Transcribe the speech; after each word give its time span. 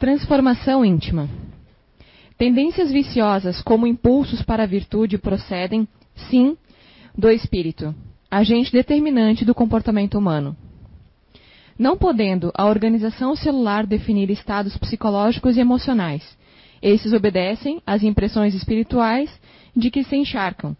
Transformação 0.00 0.82
íntima. 0.82 1.28
Tendências 2.38 2.90
viciosas 2.90 3.60
como 3.60 3.86
impulsos 3.86 4.40
para 4.40 4.62
a 4.62 4.66
virtude 4.66 5.18
procedem, 5.18 5.86
sim, 6.30 6.56
do 7.14 7.28
espírito, 7.28 7.94
agente 8.30 8.72
determinante 8.72 9.44
do 9.44 9.54
comportamento 9.54 10.16
humano. 10.16 10.56
Não 11.78 11.98
podendo 11.98 12.50
a 12.54 12.64
organização 12.64 13.36
celular 13.36 13.86
definir 13.86 14.30
estados 14.30 14.74
psicológicos 14.78 15.58
e 15.58 15.60
emocionais, 15.60 16.22
esses 16.80 17.12
obedecem 17.12 17.82
às 17.86 18.02
impressões 18.02 18.54
espirituais 18.54 19.30
de 19.76 19.90
que 19.90 20.02
se 20.02 20.16
encharcam, 20.16 20.74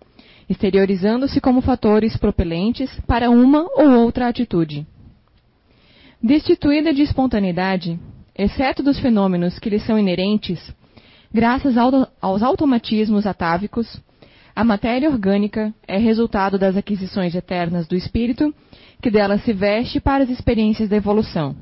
exteriorizando-se 0.49 1.43
como 1.43 1.61
fatores 1.61 2.17
propelentes 2.17 2.91
para 3.07 3.29
uma 3.29 3.69
ou 3.75 3.91
outra 3.99 4.29
atitude. 4.29 4.87
Destituída 6.23 6.91
de 6.95 7.03
espontaneidade, 7.03 8.01
exceto 8.43 8.83
dos 8.83 8.99
fenômenos 8.99 9.59
que 9.59 9.69
lhe 9.69 9.79
são 9.79 9.99
inerentes, 9.99 10.75
graças 11.31 11.77
aos 11.77 12.43
automatismos 12.43 13.27
atávicos, 13.27 14.01
a 14.57 14.65
matéria 14.65 15.11
orgânica 15.11 15.75
é 15.87 15.99
resultado 15.99 16.59
das 16.59 16.75
aquisições 16.75 17.35
eternas 17.35 17.87
do 17.87 17.95
espírito, 17.95 18.55
que 19.03 19.11
dela 19.11 19.37
se 19.37 19.53
veste 19.53 20.01
para 20.01 20.25
as 20.25 20.31
experiências 20.31 20.89
da 20.89 20.97
evolução. 20.97 21.55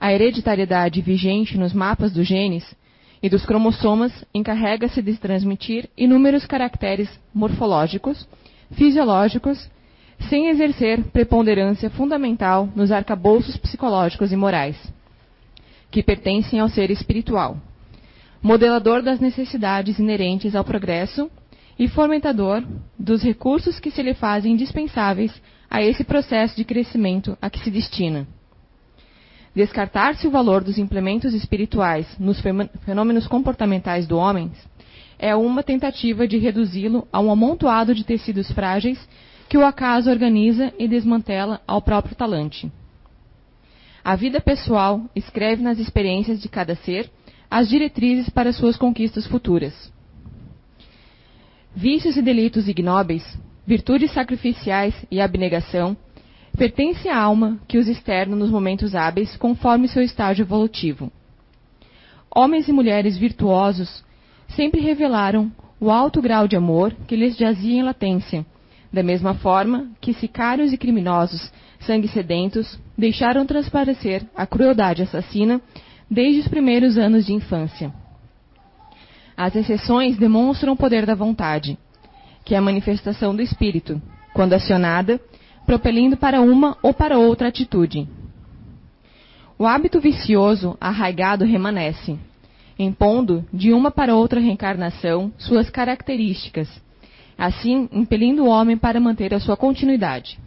A 0.00 0.12
hereditariedade 0.12 1.00
vigente 1.00 1.56
nos 1.56 1.72
mapas 1.72 2.12
dos 2.12 2.26
genes 2.26 2.74
e 3.22 3.28
dos 3.28 3.46
cromossomas 3.46 4.24
encarrega-se 4.34 5.00
de 5.00 5.16
transmitir 5.16 5.88
inúmeros 5.96 6.44
caracteres 6.46 7.08
morfológicos, 7.32 8.28
fisiológicos, 8.72 9.70
sem 10.28 10.48
exercer 10.48 11.00
preponderância 11.12 11.88
fundamental 11.90 12.68
nos 12.74 12.90
arcabouços 12.90 13.56
psicológicos 13.56 14.32
e 14.32 14.36
morais, 14.36 14.76
que 15.92 16.02
pertencem 16.02 16.58
ao 16.58 16.70
ser 16.70 16.90
espiritual, 16.90 17.58
modelador 18.42 19.02
das 19.02 19.20
necessidades 19.20 19.98
inerentes 19.98 20.56
ao 20.56 20.64
progresso 20.64 21.30
e 21.78 21.86
fomentador 21.86 22.64
dos 22.98 23.22
recursos 23.22 23.78
que 23.78 23.90
se 23.90 24.02
lhe 24.02 24.14
fazem 24.14 24.54
indispensáveis 24.54 25.32
a 25.70 25.82
esse 25.82 26.02
processo 26.02 26.56
de 26.56 26.64
crescimento 26.64 27.36
a 27.40 27.50
que 27.50 27.60
se 27.60 27.70
destina. 27.70 28.26
Descartar-se 29.54 30.26
o 30.26 30.30
valor 30.30 30.64
dos 30.64 30.78
implementos 30.78 31.34
espirituais 31.34 32.06
nos 32.18 32.40
fenômenos 32.84 33.26
comportamentais 33.26 34.06
do 34.06 34.16
homem 34.16 34.50
é 35.18 35.36
uma 35.36 35.62
tentativa 35.62 36.26
de 36.26 36.38
reduzi-lo 36.38 37.06
a 37.12 37.20
um 37.20 37.30
amontoado 37.30 37.94
de 37.94 38.02
tecidos 38.02 38.50
frágeis 38.50 38.98
que 39.46 39.58
o 39.58 39.64
acaso 39.64 40.10
organiza 40.10 40.72
e 40.78 40.88
desmantela 40.88 41.60
ao 41.66 41.82
próprio 41.82 42.16
talante. 42.16 42.72
A 44.04 44.16
vida 44.16 44.40
pessoal 44.40 45.02
escreve 45.14 45.62
nas 45.62 45.78
experiências 45.78 46.40
de 46.42 46.48
cada 46.48 46.74
ser 46.74 47.08
as 47.48 47.68
diretrizes 47.68 48.28
para 48.28 48.52
suas 48.52 48.76
conquistas 48.76 49.26
futuras. 49.26 49.92
Vícios 51.74 52.16
e 52.16 52.22
delitos 52.22 52.66
ignóbeis, 52.68 53.38
virtudes 53.64 54.10
sacrificiais 54.10 54.94
e 55.10 55.20
abnegação 55.20 55.96
pertence 56.56 57.08
à 57.08 57.16
alma 57.16 57.60
que 57.68 57.78
os 57.78 57.88
externa 57.88 58.34
nos 58.34 58.50
momentos 58.50 58.94
hábeis 58.94 59.36
conforme 59.36 59.86
seu 59.86 60.02
estágio 60.02 60.42
evolutivo. 60.42 61.10
Homens 62.34 62.68
e 62.68 62.72
mulheres 62.72 63.16
virtuosos 63.16 64.04
sempre 64.48 64.80
revelaram 64.80 65.50
o 65.78 65.90
alto 65.90 66.20
grau 66.20 66.48
de 66.48 66.56
amor 66.56 66.92
que 67.06 67.16
lhes 67.16 67.36
jazia 67.36 67.78
em 67.78 67.82
latência, 67.82 68.44
da 68.92 69.02
mesma 69.02 69.34
forma 69.34 69.90
que 70.00 70.12
sicários 70.12 70.72
e 70.72 70.76
criminosos 70.76 71.52
sangue 71.80 72.08
sedentos 72.08 72.78
deixaram 72.96 73.46
transparecer 73.46 74.24
a 74.36 74.46
crueldade 74.46 75.02
assassina 75.02 75.60
desde 76.10 76.40
os 76.40 76.48
primeiros 76.48 76.98
anos 76.98 77.26
de 77.26 77.32
infância. 77.32 77.92
As 79.36 79.56
exceções 79.56 80.16
demonstram 80.16 80.74
o 80.74 80.76
poder 80.76 81.06
da 81.06 81.14
vontade, 81.14 81.78
que 82.44 82.54
é 82.54 82.58
a 82.58 82.62
manifestação 82.62 83.34
do 83.34 83.42
espírito, 83.42 84.00
quando 84.34 84.52
acionada, 84.52 85.20
propelindo 85.64 86.16
para 86.16 86.40
uma 86.40 86.76
ou 86.82 86.92
para 86.92 87.18
outra 87.18 87.48
atitude. 87.48 88.08
O 89.58 89.66
hábito 89.66 90.00
vicioso 90.00 90.76
arraigado 90.80 91.44
remanesce, 91.44 92.18
impondo 92.78 93.44
de 93.52 93.72
uma 93.72 93.90
para 93.90 94.14
outra 94.14 94.40
reencarnação 94.40 95.32
suas 95.38 95.70
características, 95.70 96.68
assim 97.38 97.88
impelindo 97.92 98.44
o 98.44 98.48
homem 98.48 98.76
para 98.76 99.00
manter 99.00 99.32
a 99.32 99.40
sua 99.40 99.56
continuidade. 99.56 100.38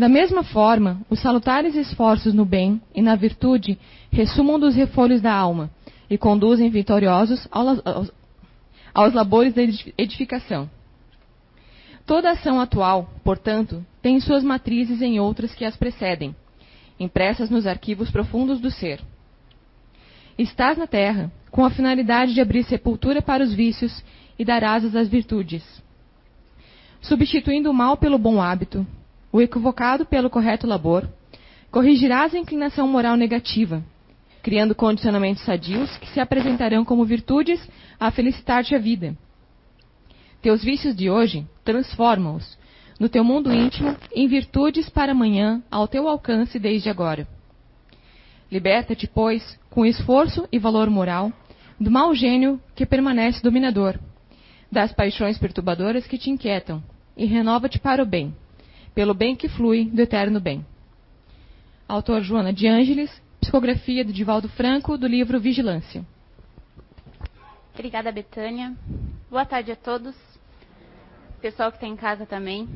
Da 0.00 0.08
mesma 0.08 0.42
forma, 0.42 1.02
os 1.10 1.20
salutares 1.20 1.74
esforços 1.74 2.32
no 2.32 2.46
bem 2.46 2.80
e 2.94 3.02
na 3.02 3.14
virtude 3.16 3.78
ressumam 4.10 4.58
dos 4.58 4.74
refolhos 4.74 5.20
da 5.20 5.30
alma 5.30 5.70
e 6.08 6.16
conduzem 6.16 6.70
vitoriosos 6.70 7.46
aos, 7.50 9.12
labores 9.12 9.52
da 9.52 9.60
edificação. 9.98 10.70
Toda 12.06 12.30
ação 12.30 12.58
atual, 12.58 13.10
portanto, 13.22 13.84
tem 14.00 14.18
suas 14.20 14.42
matrizes 14.42 15.02
em 15.02 15.20
outras 15.20 15.54
que 15.54 15.66
as 15.66 15.76
precedem, 15.76 16.34
impressas 16.98 17.50
nos 17.50 17.66
arquivos 17.66 18.10
profundos 18.10 18.58
do 18.58 18.70
ser. 18.70 19.02
Estás 20.38 20.78
na 20.78 20.86
terra 20.86 21.30
com 21.50 21.62
a 21.62 21.68
finalidade 21.68 22.32
de 22.32 22.40
abrir 22.40 22.64
sepultura 22.64 23.20
para 23.20 23.44
os 23.44 23.52
vícios 23.52 24.02
e 24.38 24.46
dar 24.46 24.64
asas 24.64 24.96
às 24.96 25.08
virtudes. 25.08 25.62
Substituindo 27.02 27.70
o 27.70 27.74
mal 27.74 27.98
pelo 27.98 28.16
bom 28.16 28.40
hábito, 28.40 28.86
o 29.32 29.40
equivocado 29.40 30.04
pelo 30.04 30.30
correto 30.30 30.66
labor, 30.66 31.08
corrigirás 31.70 32.34
a 32.34 32.38
inclinação 32.38 32.86
moral 32.88 33.16
negativa, 33.16 33.82
criando 34.42 34.74
condicionamentos 34.74 35.44
sadios 35.44 35.96
que 35.98 36.08
se 36.08 36.20
apresentarão 36.20 36.84
como 36.84 37.04
virtudes 37.04 37.60
a 37.98 38.10
felicitar-te 38.10 38.74
a 38.74 38.78
vida 38.78 39.16
teus 40.42 40.64
vícios 40.64 40.96
de 40.96 41.10
hoje, 41.10 41.46
transforma-os 41.64 42.58
no 42.98 43.08
teu 43.08 43.22
mundo 43.22 43.52
íntimo 43.52 43.96
em 44.14 44.26
virtudes 44.26 44.88
para 44.88 45.12
amanhã 45.12 45.62
ao 45.70 45.86
teu 45.86 46.08
alcance 46.08 46.58
desde 46.58 46.88
agora. 46.88 47.26
Liberta-te, 48.50 49.06
pois, 49.06 49.58
com 49.70 49.86
esforço 49.86 50.48
e 50.50 50.58
valor 50.58 50.90
moral, 50.90 51.32
do 51.78 51.90
mau 51.90 52.14
gênio 52.14 52.60
que 52.74 52.84
permanece 52.84 53.42
dominador, 53.42 53.98
das 54.70 54.92
paixões 54.92 55.38
perturbadoras 55.38 56.06
que 56.06 56.18
te 56.18 56.30
inquietam, 56.30 56.82
e 57.16 57.26
renova-te 57.26 57.78
para 57.78 58.02
o 58.02 58.06
bem, 58.06 58.34
pelo 59.00 59.14
bem 59.14 59.34
que 59.34 59.48
flui 59.48 59.86
do 59.86 60.02
eterno 60.02 60.38
bem. 60.38 60.62
Autor 61.88 62.20
Joana 62.20 62.52
de 62.52 62.68
Ângeles, 62.68 63.10
psicografia 63.40 64.04
de 64.04 64.12
Divaldo 64.12 64.46
Franco, 64.50 64.98
do 64.98 65.06
livro 65.06 65.40
Vigilância. 65.40 66.04
Obrigada, 67.72 68.12
Betânia. 68.12 68.76
Boa 69.30 69.46
tarde 69.46 69.72
a 69.72 69.76
todos 69.76 70.14
pessoal 71.40 71.70
que 71.70 71.78
está 71.78 71.86
em 71.86 71.96
casa 71.96 72.26
também. 72.26 72.68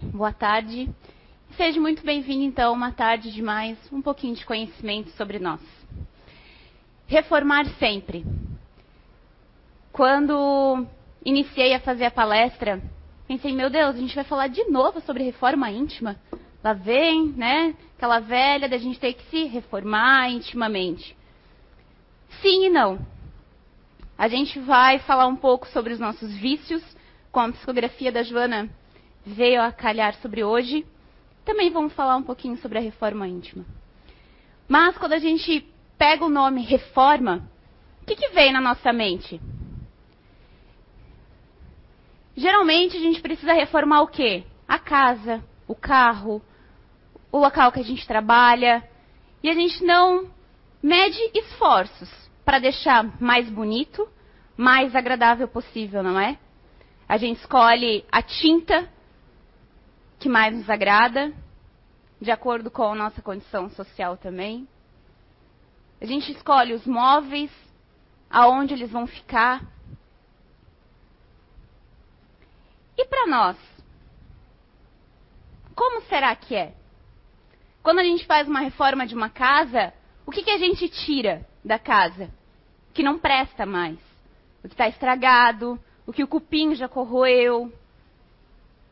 Boa 0.00 0.32
tarde. 0.32 0.88
Seja 1.56 1.80
muito 1.80 2.04
bem-vindo, 2.04 2.44
então, 2.44 2.72
uma 2.72 2.92
tarde 2.92 3.32
de 3.32 3.42
mais 3.42 3.76
um 3.90 4.00
pouquinho 4.00 4.36
de 4.36 4.46
conhecimento 4.46 5.10
sobre 5.16 5.40
nós. 5.40 5.60
Reformar 7.08 7.66
sempre. 7.80 8.24
Quando 9.92 10.86
iniciei 11.24 11.74
a 11.74 11.80
fazer 11.80 12.04
a 12.04 12.10
palestra, 12.12 12.80
pensei, 13.30 13.54
meu 13.54 13.70
Deus, 13.70 13.94
a 13.94 13.98
gente 13.98 14.16
vai 14.16 14.24
falar 14.24 14.48
de 14.48 14.64
novo 14.64 15.00
sobre 15.02 15.22
reforma 15.22 15.70
íntima? 15.70 16.16
Lá 16.64 16.72
vem, 16.72 17.28
né? 17.28 17.76
Aquela 17.96 18.18
velha 18.18 18.68
da 18.68 18.76
gente 18.76 18.98
ter 18.98 19.12
que 19.12 19.22
se 19.26 19.44
reformar 19.44 20.28
intimamente. 20.28 21.16
Sim 22.42 22.66
e 22.66 22.68
não. 22.68 22.98
A 24.18 24.26
gente 24.26 24.58
vai 24.58 24.98
falar 24.98 25.28
um 25.28 25.36
pouco 25.36 25.68
sobre 25.68 25.92
os 25.92 26.00
nossos 26.00 26.34
vícios, 26.38 26.82
com 27.30 27.38
a 27.38 27.52
psicografia 27.52 28.10
da 28.10 28.24
Joana 28.24 28.68
veio 29.24 29.62
a 29.62 29.70
calhar 29.70 30.16
sobre 30.16 30.42
hoje. 30.42 30.84
Também 31.44 31.70
vamos 31.70 31.92
falar 31.92 32.16
um 32.16 32.24
pouquinho 32.24 32.56
sobre 32.56 32.78
a 32.78 32.82
reforma 32.82 33.28
íntima. 33.28 33.64
Mas 34.66 34.98
quando 34.98 35.12
a 35.12 35.20
gente 35.20 35.64
pega 35.96 36.24
o 36.24 36.28
nome 36.28 36.62
reforma, 36.62 37.48
o 38.02 38.06
que, 38.06 38.16
que 38.16 38.30
vem 38.30 38.52
na 38.52 38.60
nossa 38.60 38.92
mente? 38.92 39.40
Geralmente 42.40 42.96
a 42.96 43.00
gente 43.00 43.20
precisa 43.20 43.52
reformar 43.52 44.00
o 44.00 44.08
quê? 44.08 44.44
A 44.66 44.78
casa, 44.78 45.44
o 45.68 45.74
carro, 45.74 46.40
o 47.30 47.36
local 47.36 47.70
que 47.70 47.80
a 47.80 47.84
gente 47.84 48.06
trabalha. 48.06 48.82
E 49.42 49.50
a 49.50 49.52
gente 49.52 49.84
não 49.84 50.26
mede 50.82 51.18
esforços 51.34 52.08
para 52.42 52.58
deixar 52.58 53.20
mais 53.20 53.46
bonito, 53.50 54.08
mais 54.56 54.96
agradável 54.96 55.46
possível, 55.46 56.02
não 56.02 56.18
é? 56.18 56.38
A 57.06 57.18
gente 57.18 57.40
escolhe 57.40 58.06
a 58.10 58.22
tinta 58.22 58.88
que 60.18 60.26
mais 60.26 60.56
nos 60.56 60.70
agrada, 60.70 61.34
de 62.18 62.30
acordo 62.30 62.70
com 62.70 62.84
a 62.84 62.94
nossa 62.94 63.20
condição 63.20 63.68
social 63.68 64.16
também. 64.16 64.66
A 66.00 66.06
gente 66.06 66.32
escolhe 66.32 66.72
os 66.72 66.86
móveis, 66.86 67.50
aonde 68.30 68.72
eles 68.72 68.90
vão 68.90 69.06
ficar. 69.06 69.62
E 73.00 73.06
para 73.06 73.26
nós? 73.26 73.56
Como 75.74 76.02
será 76.02 76.36
que 76.36 76.54
é? 76.54 76.74
Quando 77.82 78.00
a 78.00 78.04
gente 78.04 78.26
faz 78.26 78.46
uma 78.46 78.60
reforma 78.60 79.06
de 79.06 79.14
uma 79.14 79.30
casa, 79.30 79.94
O 80.26 80.30
que, 80.30 80.44
que 80.44 80.50
a 80.50 80.58
gente 80.58 80.86
tira 80.86 81.44
da 81.64 81.78
casa? 81.78 82.30
Que 82.92 83.02
não 83.02 83.18
presta 83.18 83.64
mais. 83.64 83.98
O 84.62 84.68
que 84.68 84.74
está 84.74 84.86
estragado, 84.86 85.80
o 86.06 86.12
que 86.12 86.22
o 86.22 86.28
cupim 86.28 86.74
já 86.74 86.88
corroeu, 86.88 87.72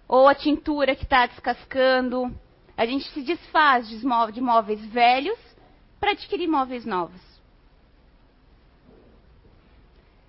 ou 0.08 0.26
a 0.26 0.34
tintura 0.34 0.96
que 0.96 1.04
está 1.04 1.26
descascando. 1.26 2.34
A 2.76 2.86
gente 2.86 3.08
se 3.10 3.22
desfaz 3.22 3.86
de 3.88 4.40
móveis 4.40 4.84
velhos 4.86 5.38
para 6.00 6.12
adquirir 6.12 6.48
móveis 6.48 6.86
novos. 6.86 7.20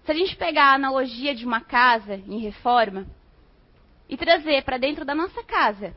Se 0.03 0.11
a 0.11 0.15
gente 0.15 0.35
pegar 0.35 0.65
a 0.65 0.75
analogia 0.75 1.33
de 1.33 1.45
uma 1.45 1.61
casa 1.61 2.15
em 2.15 2.39
reforma 2.39 3.07
e 4.09 4.17
trazer 4.17 4.63
para 4.63 4.79
dentro 4.79 5.05
da 5.05 5.13
nossa 5.13 5.43
casa, 5.43 5.95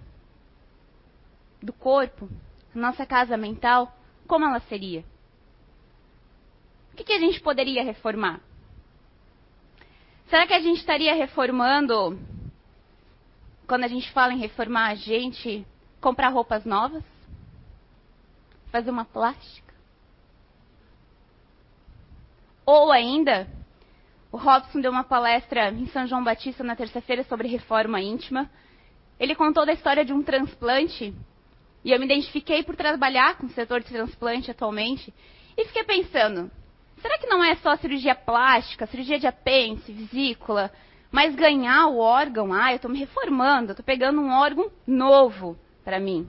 do 1.62 1.72
corpo, 1.72 2.28
nossa 2.74 3.06
casa 3.06 3.36
mental, 3.38 3.96
como 4.28 4.44
ela 4.44 4.60
seria? 4.60 5.02
O 6.92 6.96
que, 6.96 7.04
que 7.04 7.12
a 7.12 7.18
gente 7.18 7.40
poderia 7.40 7.82
reformar? 7.82 8.40
Será 10.28 10.46
que 10.46 10.52
a 10.52 10.60
gente 10.60 10.78
estaria 10.78 11.14
reformando, 11.14 12.18
quando 13.66 13.84
a 13.84 13.88
gente 13.88 14.10
fala 14.12 14.34
em 14.34 14.38
reformar 14.38 14.88
a 14.90 14.94
gente, 14.94 15.66
comprar 16.00 16.28
roupas 16.28 16.64
novas? 16.66 17.04
Fazer 18.70 18.90
uma 18.90 19.06
plástica? 19.06 19.72
Ou 22.64 22.92
ainda, 22.92 23.48
o 24.32 24.38
Robson 24.38 24.80
deu 24.80 24.90
uma 24.90 25.04
palestra 25.04 25.70
em 25.70 25.86
São 25.88 26.06
João 26.06 26.24
Batista 26.24 26.64
na 26.64 26.74
terça-feira 26.74 27.22
sobre 27.24 27.46
reforma 27.48 28.00
íntima. 28.00 28.50
Ele 29.20 29.34
contou 29.34 29.66
da 29.66 29.74
história 29.74 30.06
de 30.06 30.12
um 30.12 30.22
transplante 30.22 31.14
e 31.84 31.92
eu 31.92 31.98
me 31.98 32.06
identifiquei 32.06 32.62
por 32.62 32.74
trabalhar 32.74 33.36
com 33.36 33.44
o 33.44 33.50
setor 33.50 33.80
de 33.80 33.88
transplante 33.88 34.50
atualmente. 34.50 35.12
E 35.54 35.66
fiquei 35.66 35.84
pensando, 35.84 36.50
será 37.02 37.18
que 37.18 37.26
não 37.26 37.44
é 37.44 37.56
só 37.56 37.76
cirurgia 37.76 38.14
plástica, 38.14 38.86
cirurgia 38.86 39.18
de 39.18 39.26
apêndice, 39.26 39.92
vesícula, 39.92 40.72
mas 41.10 41.34
ganhar 41.34 41.88
o 41.88 41.98
órgão? 41.98 42.54
Ah, 42.54 42.72
eu 42.72 42.76
estou 42.76 42.90
me 42.90 42.98
reformando, 42.98 43.72
estou 43.72 43.84
pegando 43.84 44.22
um 44.22 44.32
órgão 44.32 44.72
novo 44.86 45.58
para 45.84 46.00
mim. 46.00 46.26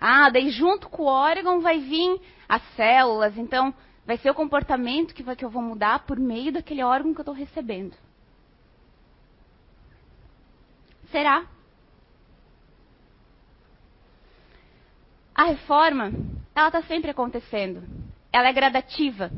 Ah, 0.00 0.30
daí 0.30 0.50
junto 0.50 0.88
com 0.88 1.02
o 1.02 1.06
órgão 1.06 1.60
vai 1.60 1.80
vir 1.80 2.20
as 2.48 2.62
células, 2.76 3.36
então 3.36 3.74
vai 4.06 4.16
ser 4.18 4.30
o 4.30 4.34
comportamento 4.34 5.12
que, 5.12 5.22
vai, 5.22 5.34
que 5.34 5.44
eu 5.44 5.50
vou 5.50 5.60
mudar 5.60 6.06
por 6.06 6.18
meio 6.18 6.52
daquele 6.52 6.82
órgão 6.82 7.12
que 7.12 7.20
eu 7.20 7.22
estou 7.22 7.34
recebendo. 7.34 7.96
Será? 11.10 11.44
A 15.34 15.44
reforma, 15.44 16.12
ela 16.54 16.68
está 16.68 16.82
sempre 16.82 17.10
acontecendo. 17.10 17.82
Ela 18.32 18.48
é 18.48 18.52
gradativa. 18.52 19.30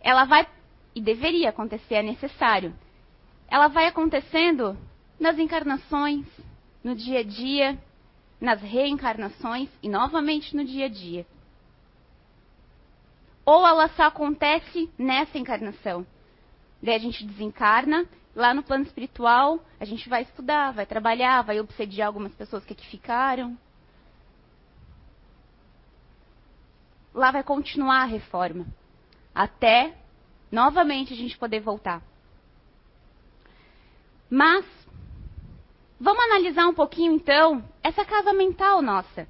Ela 0.00 0.24
vai, 0.24 0.48
e 0.94 1.00
deveria 1.00 1.50
acontecer, 1.50 1.96
é 1.96 2.02
necessário. 2.02 2.74
Ela 3.46 3.68
vai 3.68 3.86
acontecendo 3.86 4.76
nas 5.20 5.38
encarnações, 5.38 6.26
no 6.82 6.94
dia 6.94 7.20
a 7.20 7.22
dia, 7.22 7.78
nas 8.40 8.60
reencarnações 8.60 9.68
e 9.82 9.88
novamente 9.88 10.56
no 10.56 10.64
dia 10.64 10.86
a 10.86 10.88
dia. 10.88 11.26
Ou 13.44 13.66
ela 13.66 13.88
só 13.90 14.04
acontece 14.04 14.90
nessa 14.96 15.38
encarnação. 15.38 16.06
Daí 16.82 16.94
a 16.94 16.98
gente 16.98 17.24
desencarna, 17.24 18.06
lá 18.34 18.54
no 18.54 18.62
plano 18.62 18.84
espiritual, 18.84 19.64
a 19.78 19.84
gente 19.84 20.08
vai 20.08 20.22
estudar, 20.22 20.72
vai 20.72 20.86
trabalhar, 20.86 21.42
vai 21.42 21.60
obsediar 21.60 22.08
algumas 22.08 22.34
pessoas 22.34 22.64
que 22.64 22.72
aqui 22.72 22.86
ficaram, 22.86 23.56
lá 27.14 27.30
vai 27.30 27.42
continuar 27.42 28.02
a 28.02 28.06
reforma. 28.06 28.66
Até 29.34 29.94
novamente 30.50 31.12
a 31.12 31.16
gente 31.16 31.38
poder 31.38 31.60
voltar. 31.60 32.02
Mas, 34.28 34.64
vamos 36.00 36.24
analisar 36.24 36.66
um 36.66 36.74
pouquinho 36.74 37.12
então 37.12 37.62
essa 37.82 38.04
casa 38.04 38.32
mental 38.32 38.80
nossa. 38.82 39.28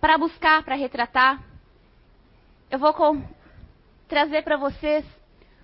Para 0.00 0.18
buscar, 0.18 0.62
para 0.64 0.74
retratar. 0.74 1.42
Eu 2.68 2.80
vou 2.80 2.92
trazer 4.08 4.42
para 4.42 4.56
vocês 4.56 5.04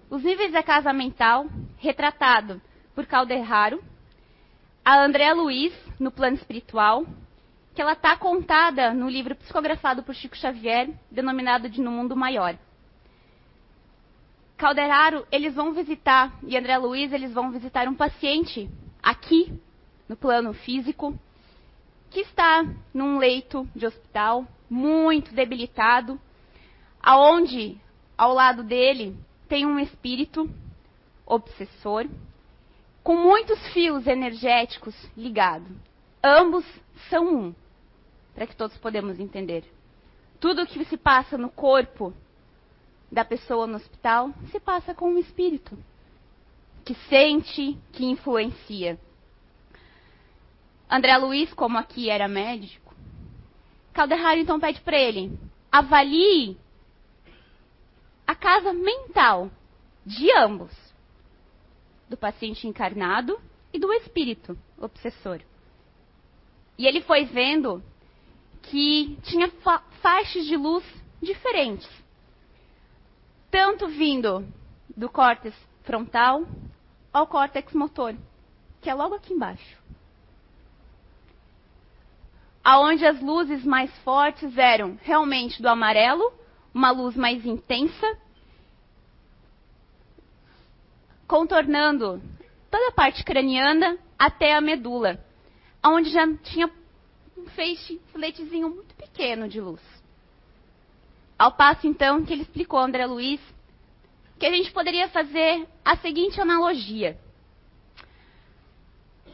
os 0.08 0.22
níveis 0.22 0.52
da 0.52 0.62
casa 0.62 0.93
mental 0.93 1.46
retratado 1.78 2.62
por 2.94 3.06
Calderaro, 3.06 3.82
a 4.84 5.02
André 5.02 5.32
Luiz 5.32 5.75
no 5.99 6.12
plano 6.12 6.37
espiritual 6.37 7.04
que 7.75 7.82
ela 7.82 7.94
está 7.94 8.16
contada 8.16 8.93
no 8.94 9.08
livro 9.08 9.34
psicografado 9.34 10.02
por 10.02 10.14
Chico 10.14 10.37
Xavier, 10.37 10.90
denominado 11.10 11.69
de 11.69 11.81
No 11.81 11.90
Mundo 11.90 12.14
Maior. 12.14 12.56
Calderaro, 14.56 15.26
eles 15.32 15.55
vão 15.55 15.72
visitar, 15.72 16.32
e 16.46 16.56
André 16.56 16.76
Luiz, 16.76 17.12
eles 17.12 17.32
vão 17.32 17.50
visitar 17.50 17.88
um 17.88 17.94
paciente 17.94 18.70
aqui, 19.02 19.58
no 20.08 20.16
plano 20.16 20.52
físico, 20.52 21.19
que 22.10 22.20
está 22.20 22.64
num 22.93 23.19
leito 23.19 23.66
de 23.75 23.87
hospital, 23.87 24.46
muito 24.69 25.34
debilitado, 25.34 26.20
aonde, 27.02 27.81
ao 28.16 28.32
lado 28.32 28.62
dele, 28.62 29.16
tem 29.49 29.66
um 29.66 29.78
espírito 29.78 30.49
obsessor, 31.26 32.06
com 33.02 33.16
muitos 33.16 33.58
fios 33.72 34.06
energéticos 34.06 34.94
ligados. 35.16 35.69
Ambos 36.22 36.64
são 37.10 37.26
um 37.26 37.54
para 38.34 38.46
que 38.46 38.56
todos 38.56 38.76
podemos 38.78 39.19
entender. 39.19 39.64
Tudo 40.38 40.62
o 40.62 40.66
que 40.66 40.84
se 40.84 40.96
passa 40.96 41.37
no 41.37 41.50
corpo 41.50 42.14
da 43.10 43.25
pessoa 43.25 43.66
no 43.66 43.76
hospital 43.76 44.31
se 44.50 44.58
passa 44.58 44.94
com 44.94 45.10
um 45.10 45.19
espírito 45.19 45.76
que 46.84 46.94
sente, 47.08 47.78
que 47.93 48.05
influencia. 48.05 48.98
André 50.90 51.16
Luiz, 51.16 51.52
como 51.55 51.78
aqui 51.78 52.08
era 52.08 52.28
médico, 52.28 52.94
Calderaro 53.93 54.40
então 54.40 54.58
pede 54.58 54.81
para 54.81 54.98
ele: 54.98 55.38
avalie 55.70 56.56
a 58.26 58.34
casa 58.34 58.72
mental 58.72 59.50
de 60.04 60.30
ambos, 60.32 60.70
do 62.08 62.16
paciente 62.16 62.66
encarnado 62.66 63.40
e 63.72 63.78
do 63.78 63.92
espírito 63.92 64.58
obsessor. 64.78 65.40
E 66.76 66.86
ele 66.86 67.00
foi 67.02 67.24
vendo 67.24 67.82
que 68.62 69.19
tinha 69.22 69.48
fa 69.48 69.80
faixas 70.00 70.44
de 70.44 70.56
luz 70.56 70.84
diferentes. 71.20 71.88
Tanto 73.50 73.88
vindo 73.88 74.46
do 74.96 75.08
córtex 75.08 75.56
frontal 75.82 76.46
ao 77.12 77.26
córtex 77.26 77.72
motor, 77.72 78.14
que 78.81 78.88
é 78.88 78.94
logo 78.94 79.14
aqui 79.14 79.32
embaixo. 79.32 79.79
Aonde 82.64 83.05
as 83.05 83.20
luzes 83.20 83.64
mais 83.64 83.91
fortes 83.98 84.56
eram 84.56 84.98
realmente 85.02 85.60
do 85.60 85.69
amarelo, 85.69 86.32
uma 86.74 86.91
luz 86.91 87.17
mais 87.17 87.44
intensa, 87.44 88.19
contornando 91.26 92.22
toda 92.70 92.88
a 92.88 92.93
parte 92.93 93.24
craniana 93.24 93.98
até 94.19 94.55
a 94.55 94.60
medula, 94.60 95.19
onde 95.84 96.10
já 96.10 96.26
tinha 96.38 96.70
um 97.36 97.46
feixe, 97.46 98.00
filetezinho 98.12 98.69
muito 98.70 98.94
pequeno 98.94 99.48
de 99.48 99.60
luz. 99.60 99.81
Ao 101.38 101.52
passo, 101.52 101.86
então, 101.86 102.24
que 102.24 102.32
ele 102.32 102.43
explicou 102.43 102.79
a 102.79 102.84
André 102.84 103.05
Luiz 103.06 103.41
que 104.38 104.46
a 104.46 104.50
gente 104.50 104.72
poderia 104.72 105.08
fazer 105.08 105.69
a 105.84 105.96
seguinte 105.96 106.41
analogia. 106.41 107.17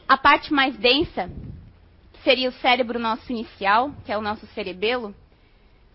A 0.07 0.15
parte 0.15 0.53
mais 0.53 0.77
densa, 0.77 1.31
que 2.13 2.21
seria 2.21 2.49
o 2.49 2.53
cérebro 2.53 2.99
nosso 2.99 3.31
inicial, 3.31 3.91
que 4.05 4.11
é 4.11 4.17
o 4.17 4.21
nosso 4.21 4.45
cerebelo, 4.47 5.15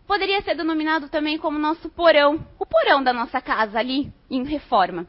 poderia 0.06 0.42
ser 0.42 0.54
denominado 0.54 1.08
também 1.08 1.38
como 1.38 1.58
nosso 1.58 1.88
porão, 1.88 2.46
o 2.58 2.66
porão 2.66 3.02
da 3.02 3.12
nossa 3.12 3.40
casa 3.40 3.78
ali, 3.78 4.12
em 4.30 4.44
reforma. 4.44 5.06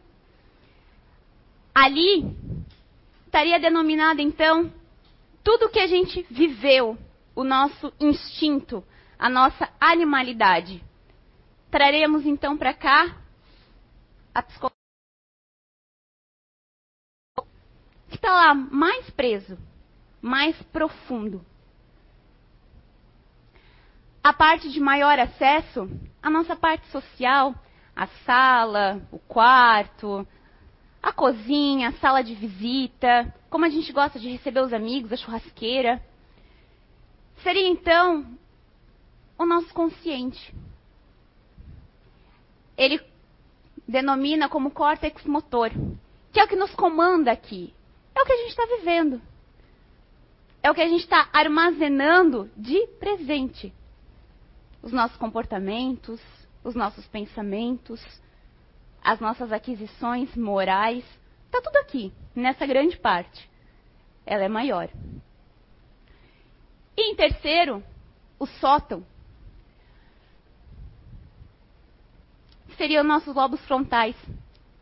Ali 1.74 2.26
estaria 3.26 3.60
denominado 3.60 4.22
então 4.22 4.72
tudo 5.44 5.70
que 5.70 5.80
a 5.80 5.88
gente 5.88 6.26
viveu, 6.30 6.98
o 7.36 7.44
nosso 7.44 7.94
instinto, 8.00 8.84
a 9.20 9.30
nossa 9.30 9.70
animalidade. 9.80 10.84
Traremos 11.70 12.26
então 12.26 12.58
para 12.58 12.74
cá 12.74 13.18
a 14.34 14.42
psicologia 14.42 14.76
que 18.10 18.16
está 18.16 18.32
lá 18.32 18.54
mais 18.54 19.10
preso, 19.10 19.58
mais 20.22 20.56
profundo. 20.72 21.46
A 24.26 24.34
parte 24.34 24.72
de 24.72 24.80
maior 24.80 25.20
acesso, 25.20 25.88
a 26.20 26.32
nossa 26.32 26.56
parte 26.56 26.88
social, 26.88 27.54
a 27.96 28.08
sala, 28.26 29.08
o 29.12 29.20
quarto, 29.20 30.28
a 31.00 31.14
cozinha, 31.14 31.90
a 31.90 31.94
sala 32.00 32.24
de 32.24 32.34
visita, 32.34 33.32
como 33.52 33.66
a 33.66 33.70
gente 33.70 33.94
gosta 33.94 34.20
de 34.20 34.28
receber 34.28 34.62
os 34.62 34.74
amigos, 34.74 35.14
a 35.14 35.16
churrasqueira. 35.16 36.04
Seria 37.44 37.68
então 37.68 38.26
o 39.38 39.46
nosso 39.46 39.68
subconsciente. 39.68 40.56
Ele 42.76 43.00
denomina 43.88 44.50
como 44.50 44.72
córtex 44.72 45.24
motor, 45.26 45.70
que 46.34 46.40
é 46.40 46.44
o 46.44 46.48
que 46.48 46.56
nos 46.56 46.74
comanda 46.74 47.32
aqui. 47.32 47.72
É 48.16 48.24
o 48.24 48.26
que 48.26 48.34
a 48.34 48.38
gente 48.38 48.50
está 48.50 48.66
vivendo. 48.66 49.22
É 50.64 50.72
o 50.72 50.74
que 50.74 50.82
a 50.82 50.90
gente 50.90 51.04
está 51.04 51.30
armazenando 51.32 52.50
de 52.58 52.88
presente. 53.00 53.72
Os 54.86 54.92
nossos 54.92 55.18
comportamentos, 55.18 56.22
os 56.64 56.76
nossos 56.76 57.08
pensamentos, 57.08 58.00
as 59.04 59.20
nossas 59.20 59.52
aquisições 59.52 60.36
morais. 60.36 61.04
Está 61.48 61.60
tudo 61.60 61.78
aqui, 61.78 62.14
nessa 62.36 62.68
grande 62.68 62.96
parte. 62.96 63.50
Ela 64.28 64.44
é 64.44 64.48
maior. 64.48 64.88
E 66.96 67.12
em 67.12 67.16
terceiro, 67.16 67.84
o 68.38 68.46
sótão. 68.46 69.04
Seriam 72.78 73.04
nossos 73.04 73.36
lobos 73.36 73.60
frontais, 73.66 74.16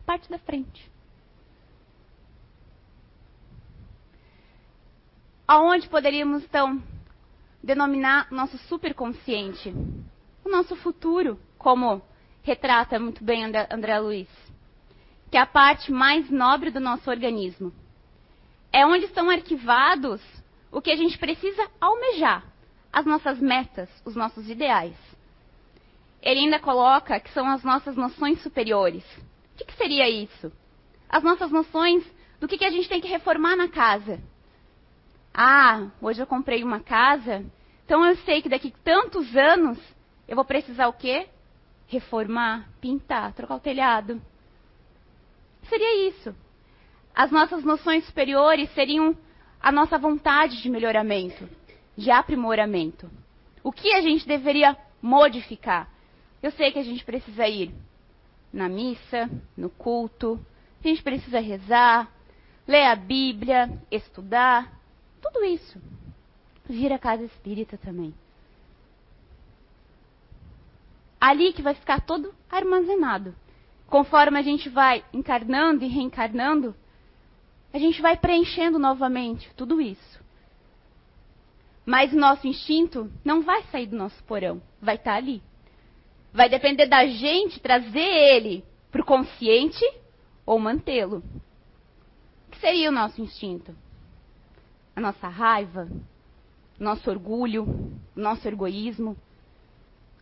parte 0.05 0.29
da 0.29 0.37
frente. 0.37 0.91
Aonde 5.47 5.87
poderíamos 5.87 6.43
então 6.43 6.81
denominar 7.63 8.27
nosso 8.29 8.57
superconsciente? 8.57 9.73
O 10.43 10.49
nosso 10.49 10.75
futuro, 10.75 11.39
como 11.57 12.01
retrata 12.43 12.99
muito 12.99 13.23
bem 13.23 13.45
André 13.45 13.97
Luiz, 13.99 14.27
que 15.31 15.37
é 15.37 15.39
a 15.39 15.45
parte 15.45 15.91
mais 15.91 16.29
nobre 16.29 16.69
do 16.69 16.81
nosso 16.81 17.09
organismo. 17.09 17.73
É 18.71 18.85
onde 18.85 19.05
estão 19.05 19.29
arquivados 19.29 20.21
o 20.71 20.81
que 20.81 20.91
a 20.91 20.95
gente 20.95 21.17
precisa 21.17 21.69
almejar, 21.79 22.43
as 22.91 23.05
nossas 23.05 23.39
metas, 23.39 23.89
os 24.05 24.15
nossos 24.15 24.49
ideais. 24.49 24.95
Ele 26.21 26.41
ainda 26.41 26.59
coloca 26.59 27.19
que 27.19 27.31
são 27.31 27.47
as 27.47 27.63
nossas 27.63 27.95
noções 27.95 28.41
superiores. 28.41 29.03
O 29.53 29.57
que, 29.57 29.65
que 29.65 29.77
seria 29.77 30.09
isso? 30.09 30.51
As 31.07 31.23
nossas 31.23 31.51
noções 31.51 32.03
do 32.39 32.47
que, 32.47 32.57
que 32.57 32.65
a 32.65 32.71
gente 32.71 32.89
tem 32.89 32.99
que 32.99 33.07
reformar 33.07 33.55
na 33.55 33.69
casa. 33.69 34.19
Ah, 35.33 35.87
hoje 35.99 36.21
eu 36.21 36.27
comprei 36.27 36.63
uma 36.63 36.79
casa, 36.79 37.43
então 37.85 38.05
eu 38.05 38.15
sei 38.17 38.41
que 38.41 38.49
daqui 38.49 38.71
tantos 38.83 39.35
anos 39.35 39.79
eu 40.27 40.35
vou 40.35 40.45
precisar 40.45 40.87
o 40.87 40.93
quê? 40.93 41.27
Reformar, 41.87 42.69
pintar, 42.79 43.33
trocar 43.33 43.55
o 43.55 43.59
telhado. 43.59 44.21
Seria 45.67 46.07
isso. 46.07 46.35
As 47.15 47.31
nossas 47.31 47.63
noções 47.63 48.05
superiores 48.05 48.69
seriam 48.73 49.17
a 49.61 49.71
nossa 49.71 49.97
vontade 49.97 50.61
de 50.61 50.69
melhoramento, 50.69 51.49
de 51.97 52.11
aprimoramento. 52.11 53.09
O 53.63 53.71
que 53.71 53.93
a 53.93 54.01
gente 54.01 54.27
deveria 54.27 54.77
modificar? 55.01 55.89
Eu 56.43 56.51
sei 56.51 56.71
que 56.71 56.79
a 56.79 56.83
gente 56.83 57.03
precisa 57.03 57.47
ir 57.47 57.73
na 58.51 58.69
missa, 58.69 59.29
no 59.57 59.69
culto, 59.69 60.39
a 60.83 60.87
gente 60.87 61.01
precisa 61.01 61.39
rezar, 61.39 62.07
ler 62.67 62.85
a 62.85 62.95
Bíblia, 62.95 63.81
estudar, 63.89 64.82
tudo 65.33 65.43
isso. 65.45 65.81
Vir 66.65 66.93
a 66.93 66.99
casa 66.99 67.23
espírita 67.23 67.77
também. 67.77 68.13
Ali 71.19 71.51
que 71.51 71.61
vai 71.61 71.73
ficar 71.73 72.01
todo 72.01 72.33
armazenado. 72.49 73.35
Conforme 73.87 74.39
a 74.39 74.41
gente 74.41 74.69
vai 74.69 75.03
encarnando 75.11 75.83
e 75.83 75.87
reencarnando, 75.87 76.75
a 77.73 77.79
gente 77.79 78.01
vai 78.01 78.15
preenchendo 78.15 78.77
novamente 78.77 79.49
tudo 79.55 79.81
isso. 79.81 80.21
Mas 81.85 82.13
o 82.13 82.17
nosso 82.17 82.47
instinto 82.47 83.11
não 83.25 83.41
vai 83.41 83.63
sair 83.63 83.87
do 83.87 83.97
nosso 83.97 84.23
porão, 84.23 84.61
vai 84.81 84.95
estar 84.95 85.11
tá 85.11 85.17
ali. 85.17 85.41
Vai 86.31 86.49
depender 86.49 86.87
da 86.87 87.05
gente 87.05 87.59
trazer 87.59 87.99
ele 87.99 88.63
para 88.91 89.01
o 89.01 89.05
consciente 89.05 89.83
ou 90.45 90.57
mantê-lo. 90.59 91.23
O 92.47 92.51
que 92.51 92.59
seria 92.59 92.89
o 92.89 92.93
nosso 92.93 93.21
instinto? 93.21 93.75
A 94.95 95.01
nossa 95.01 95.27
raiva, 95.27 95.89
nosso 96.79 97.09
orgulho, 97.09 97.91
nosso 98.15 98.47
egoísmo? 98.47 99.17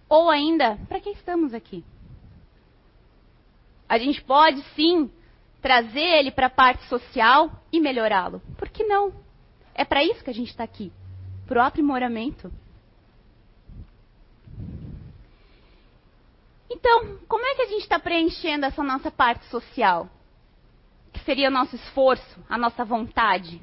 Ou 0.07 0.29
ainda, 0.29 0.77
para 0.87 0.99
que 0.99 1.09
estamos 1.09 1.53
aqui? 1.53 1.83
A 3.87 3.97
gente 3.97 4.21
pode 4.21 4.61
sim 4.75 5.11
trazer 5.61 5.99
ele 5.99 6.31
para 6.31 6.47
a 6.47 6.49
parte 6.49 6.83
social 6.87 7.51
e 7.71 7.79
melhorá-lo. 7.79 8.41
Por 8.57 8.69
que 8.69 8.83
não? 8.83 9.13
É 9.73 9.83
para 9.85 10.03
isso 10.03 10.23
que 10.23 10.29
a 10.29 10.33
gente 10.33 10.49
está 10.49 10.63
aqui 10.63 10.91
para 11.45 11.59
o 11.59 11.65
aprimoramento. 11.65 12.51
Então, 16.69 17.17
como 17.27 17.45
é 17.45 17.55
que 17.55 17.61
a 17.63 17.67
gente 17.67 17.81
está 17.81 17.99
preenchendo 17.99 18.65
essa 18.65 18.81
nossa 18.81 19.11
parte 19.11 19.45
social? 19.47 20.09
Que 21.11 21.19
seria 21.25 21.49
o 21.49 21.51
nosso 21.51 21.75
esforço, 21.75 22.39
a 22.49 22.57
nossa 22.57 22.85
vontade? 22.85 23.61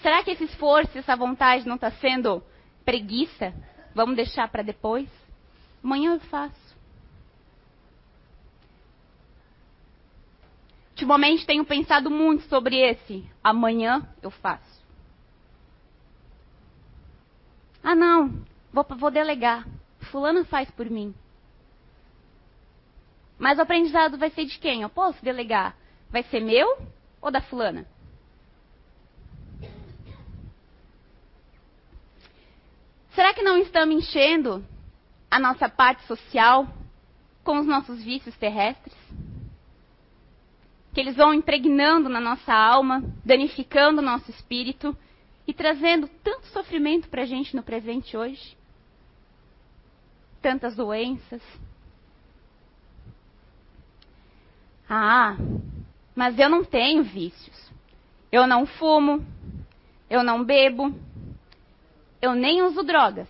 Será 0.00 0.22
que 0.22 0.30
esse 0.30 0.44
esforço, 0.44 0.96
essa 0.96 1.16
vontade 1.16 1.66
não 1.66 1.74
está 1.74 1.90
sendo 1.90 2.42
preguiça? 2.84 3.52
Vamos 3.94 4.16
deixar 4.16 4.48
para 4.48 4.62
depois? 4.62 5.08
Amanhã 5.82 6.14
eu 6.14 6.20
faço. 6.20 6.68
Ultimamente 10.90 11.46
tenho 11.46 11.64
pensado 11.64 12.10
muito 12.10 12.42
sobre 12.44 12.76
esse. 12.76 13.24
Amanhã 13.42 14.08
eu 14.20 14.30
faço. 14.30 14.82
Ah, 17.82 17.94
não. 17.94 18.44
Vou, 18.72 18.84
vou 18.98 19.10
delegar. 19.10 19.66
Fulano 20.10 20.44
faz 20.44 20.70
por 20.72 20.90
mim. 20.90 21.14
Mas 23.38 23.58
o 23.58 23.62
aprendizado 23.62 24.18
vai 24.18 24.30
ser 24.30 24.44
de 24.44 24.58
quem? 24.58 24.82
Eu 24.82 24.88
posso 24.88 25.24
delegar? 25.24 25.76
Vai 26.10 26.24
ser 26.24 26.40
meu 26.40 26.86
ou 27.20 27.30
da 27.30 27.40
fulana? 27.40 27.86
Será 33.18 33.34
que 33.34 33.42
não 33.42 33.58
estamos 33.58 33.96
enchendo 33.96 34.64
a 35.28 35.40
nossa 35.40 35.68
parte 35.68 36.06
social 36.06 36.68
com 37.42 37.58
os 37.58 37.66
nossos 37.66 38.00
vícios 38.00 38.36
terrestres? 38.36 38.94
que 40.94 41.00
eles 41.00 41.16
vão 41.16 41.34
impregnando 41.34 42.08
na 42.08 42.20
nossa 42.20 42.54
alma, 42.54 43.02
danificando 43.24 44.00
o 44.00 44.04
nosso 44.04 44.30
espírito 44.30 44.96
e 45.48 45.52
trazendo 45.52 46.06
tanto 46.22 46.46
sofrimento 46.46 47.08
para 47.08 47.22
a 47.22 47.26
gente 47.26 47.56
no 47.56 47.62
presente 47.62 48.16
hoje. 48.16 48.56
Tantas 50.40 50.76
doenças. 50.76 51.42
Ah, 54.88 55.36
mas 56.14 56.38
eu 56.38 56.48
não 56.48 56.64
tenho 56.64 57.02
vícios. 57.02 57.68
Eu 58.30 58.46
não 58.46 58.64
fumo, 58.64 59.26
eu 60.08 60.22
não 60.22 60.44
bebo, 60.44 60.94
eu 62.20 62.34
nem 62.34 62.62
uso 62.62 62.82
drogas. 62.82 63.28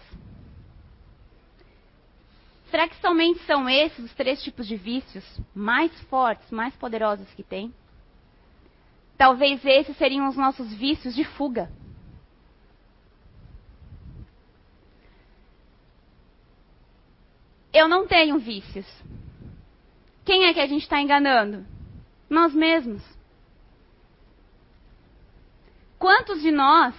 Será 2.70 2.88
que 2.88 3.00
somente 3.00 3.42
são 3.44 3.68
esses 3.68 4.04
os 4.04 4.14
três 4.14 4.42
tipos 4.42 4.66
de 4.66 4.76
vícios 4.76 5.24
mais 5.54 5.92
fortes, 6.02 6.50
mais 6.50 6.74
poderosos 6.76 7.28
que 7.34 7.42
tem? 7.42 7.72
Talvez 9.16 9.64
esses 9.64 9.96
seriam 9.96 10.28
os 10.28 10.36
nossos 10.36 10.72
vícios 10.74 11.14
de 11.14 11.24
fuga. 11.24 11.70
Eu 17.72 17.88
não 17.88 18.06
tenho 18.06 18.38
vícios. 18.38 18.86
Quem 20.24 20.46
é 20.46 20.54
que 20.54 20.60
a 20.60 20.66
gente 20.66 20.82
está 20.82 21.00
enganando? 21.00 21.66
Nós 22.28 22.54
mesmos. 22.54 23.02
Quantos 25.98 26.40
de 26.42 26.50
nós 26.50 26.94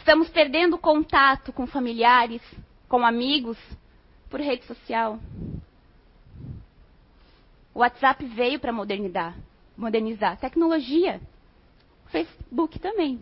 estamos 0.00 0.30
perdendo 0.30 0.78
contato 0.78 1.52
com 1.52 1.66
familiares, 1.66 2.42
com 2.88 3.04
amigos, 3.04 3.58
por 4.28 4.40
rede 4.40 4.64
social. 4.64 5.18
O 7.74 7.80
WhatsApp 7.80 8.24
veio 8.24 8.58
para 8.58 8.72
modernizar, 8.72 9.36
modernizar. 9.76 10.38
Tecnologia. 10.38 11.20
Facebook 12.06 12.78
também. 12.78 13.20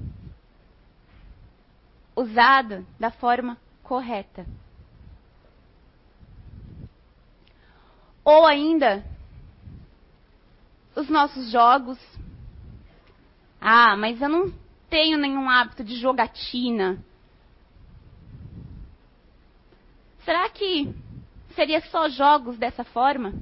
Usado 2.16 2.86
da 2.98 3.10
forma 3.10 3.58
correta. 3.82 4.46
Ou 8.24 8.46
ainda, 8.46 9.04
os 10.94 11.08
nossos 11.08 11.50
jogos. 11.50 11.98
Ah, 13.60 13.96
mas 13.96 14.20
eu 14.22 14.28
não 14.28 14.67
tenho 14.88 15.18
nenhum 15.18 15.48
hábito 15.48 15.84
de 15.84 15.96
jogatina. 15.96 17.02
Será 20.24 20.48
que 20.50 20.92
seria 21.54 21.80
só 21.90 22.08
jogos 22.08 22.58
dessa 22.58 22.84
forma? 22.84 23.34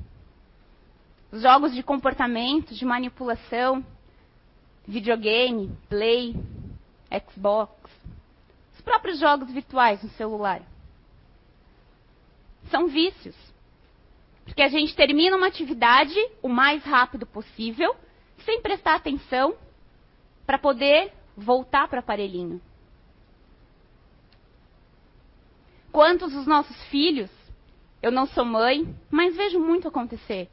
Jogos 1.33 1.75
de 1.75 1.83
comportamento, 1.83 2.75
de 2.75 2.85
manipulação, 2.85 3.85
videogame, 4.87 5.77
play, 5.89 6.35
Xbox, 7.31 7.73
os 8.75 8.81
próprios 8.81 9.19
jogos 9.19 9.51
virtuais 9.51 10.03
no 10.03 10.11
celular. 10.11 10.63
são 12.71 12.89
vícios. 12.89 13.35
Porque 14.45 14.63
a 14.63 14.69
gente 14.69 14.95
termina 14.95 15.37
uma 15.37 15.49
atividade 15.49 16.15
o 16.43 16.49
mais 16.49 16.83
rápido 16.85 17.27
possível, 17.27 17.95
sem 18.45 18.61
prestar 18.61 18.95
atenção, 18.95 19.57
para 20.47 20.59
poder 20.59 21.13
voltar 21.37 21.89
para 21.89 22.01
aparelhinho. 22.01 22.61
Quantos 25.93 26.33
dos 26.33 26.47
nossos 26.47 26.77
filhos, 26.85 27.31
eu 28.03 28.11
não 28.11 28.27
sou 28.27 28.45
mãe, 28.45 28.95
mas 29.11 29.37
vejo 29.37 29.59
muito 29.59 29.89
acontecer. 29.89 30.49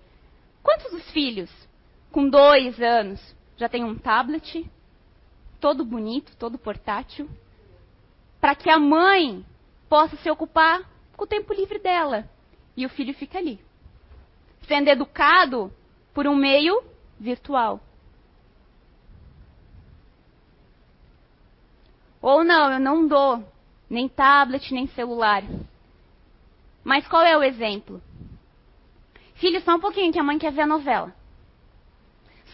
Quantos 0.61 0.91
dos 0.91 1.11
filhos, 1.11 1.51
com 2.11 2.29
dois 2.29 2.81
anos, 2.81 3.35
já 3.57 3.67
tem 3.67 3.83
um 3.83 3.97
tablet, 3.97 4.69
todo 5.59 5.85
bonito, 5.85 6.35
todo 6.37 6.57
portátil, 6.57 7.29
para 8.39 8.55
que 8.55 8.69
a 8.69 8.79
mãe 8.79 9.45
possa 9.89 10.15
se 10.17 10.29
ocupar 10.29 10.89
com 11.15 11.23
o 11.23 11.27
tempo 11.27 11.53
livre 11.53 11.79
dela 11.79 12.29
e 12.75 12.85
o 12.85 12.89
filho 12.89 13.13
fica 13.13 13.37
ali, 13.37 13.59
sendo 14.67 14.89
educado 14.89 15.71
por 16.13 16.27
um 16.27 16.35
meio 16.35 16.83
virtual. 17.19 17.79
Ou 22.23 22.41
não, 22.41 22.71
eu 22.71 22.79
não 22.79 23.05
dou 23.05 23.43
nem 23.89 24.07
tablet, 24.07 24.73
nem 24.73 24.87
celular. 24.87 25.43
Mas 26.81 27.05
qual 27.05 27.21
é 27.21 27.37
o 27.37 27.43
exemplo? 27.43 28.01
Filho, 29.35 29.61
só 29.61 29.75
um 29.75 29.79
pouquinho 29.81 30.13
que 30.13 30.17
a 30.17 30.23
mãe 30.23 30.39
quer 30.39 30.53
ver 30.53 30.61
a 30.61 30.67
novela. 30.67 31.13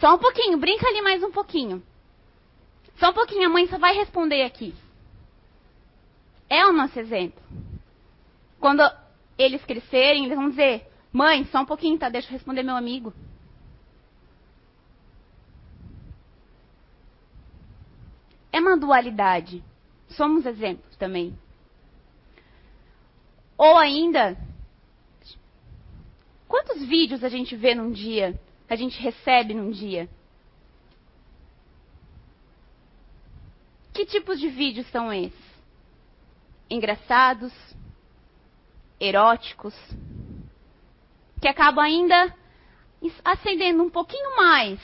Só 0.00 0.16
um 0.16 0.18
pouquinho, 0.18 0.58
brinca 0.58 0.88
ali 0.88 1.00
mais 1.00 1.22
um 1.22 1.30
pouquinho. 1.30 1.80
Só 2.98 3.10
um 3.10 3.12
pouquinho, 3.12 3.46
a 3.46 3.48
mãe 3.48 3.68
só 3.68 3.78
vai 3.78 3.94
responder 3.94 4.42
aqui. 4.42 4.74
É 6.48 6.66
o 6.66 6.72
nosso 6.72 6.98
exemplo. 6.98 7.40
Quando 8.58 8.82
eles 9.38 9.64
crescerem, 9.64 10.24
eles 10.24 10.36
vão 10.36 10.50
dizer: 10.50 10.84
Mãe, 11.12 11.44
só 11.44 11.60
um 11.60 11.64
pouquinho, 11.64 11.96
tá? 11.96 12.08
Deixa 12.08 12.26
eu 12.26 12.32
responder 12.32 12.64
meu 12.64 12.74
amigo. 12.74 13.14
É 18.52 18.58
uma 18.58 18.76
dualidade. 18.76 19.62
Somos 20.08 20.44
exemplos 20.44 20.96
também. 20.96 21.38
Ou 23.56 23.76
ainda, 23.76 24.36
quantos 26.48 26.82
vídeos 26.84 27.22
a 27.22 27.28
gente 27.28 27.54
vê 27.54 27.74
num 27.74 27.92
dia? 27.92 28.40
A 28.68 28.74
gente 28.74 29.00
recebe 29.00 29.54
num 29.54 29.70
dia? 29.70 30.08
Que 33.92 34.06
tipos 34.06 34.40
de 34.40 34.48
vídeos 34.48 34.86
são 34.90 35.12
esses? 35.12 35.38
Engraçados? 36.70 37.52
Eróticos? 38.98 39.74
Que 41.40 41.48
acabam 41.48 41.84
ainda 41.84 42.34
acendendo 43.24 43.82
um 43.82 43.90
pouquinho 43.90 44.36
mais 44.36 44.80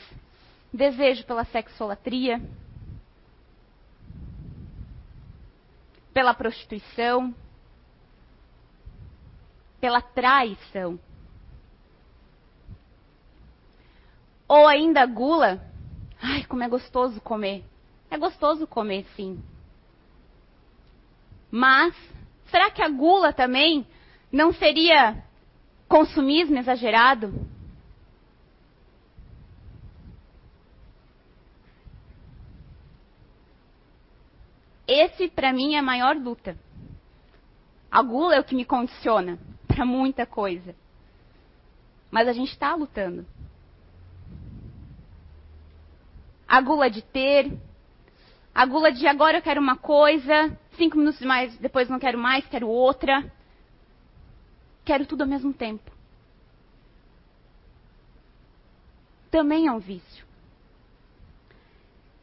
desejo 0.72 1.24
pela 1.24 1.44
sexolatria? 1.44 2.40
Pela 6.16 6.32
prostituição, 6.32 7.34
pela 9.78 10.00
traição. 10.00 10.98
Ou 14.48 14.66
ainda 14.66 15.04
gula. 15.04 15.60
Ai, 16.18 16.42
como 16.44 16.62
é 16.62 16.68
gostoso 16.70 17.20
comer. 17.20 17.66
É 18.10 18.16
gostoso 18.16 18.66
comer, 18.66 19.04
sim. 19.14 19.44
Mas, 21.50 21.94
será 22.46 22.70
que 22.70 22.80
a 22.80 22.88
gula 22.88 23.30
também 23.34 23.86
não 24.32 24.54
seria 24.54 25.22
consumismo 25.86 26.56
exagerado? 26.56 27.30
Esse, 34.86 35.28
para 35.28 35.52
mim, 35.52 35.74
é 35.74 35.78
a 35.78 35.82
maior 35.82 36.16
luta. 36.16 36.56
A 37.90 38.02
gula 38.02 38.36
é 38.36 38.40
o 38.40 38.44
que 38.44 38.54
me 38.54 38.64
condiciona 38.64 39.38
para 39.66 39.84
muita 39.84 40.24
coisa. 40.26 40.74
Mas 42.10 42.28
a 42.28 42.32
gente 42.32 42.52
está 42.52 42.74
lutando. 42.74 43.26
A 46.46 46.60
gula 46.60 46.88
de 46.88 47.02
ter, 47.02 47.52
a 48.54 48.64
gula 48.64 48.92
de 48.92 49.06
agora 49.06 49.38
eu 49.38 49.42
quero 49.42 49.60
uma 49.60 49.76
coisa, 49.76 50.56
cinco 50.76 50.96
minutos 50.96 51.20
mais 51.22 51.56
depois 51.58 51.88
não 51.88 51.98
quero 51.98 52.18
mais, 52.18 52.46
quero 52.46 52.68
outra. 52.68 53.30
Quero 54.84 55.04
tudo 55.04 55.22
ao 55.22 55.28
mesmo 55.28 55.52
tempo. 55.52 55.90
Também 59.30 59.66
é 59.66 59.72
um 59.72 59.80
vício. 59.80 60.24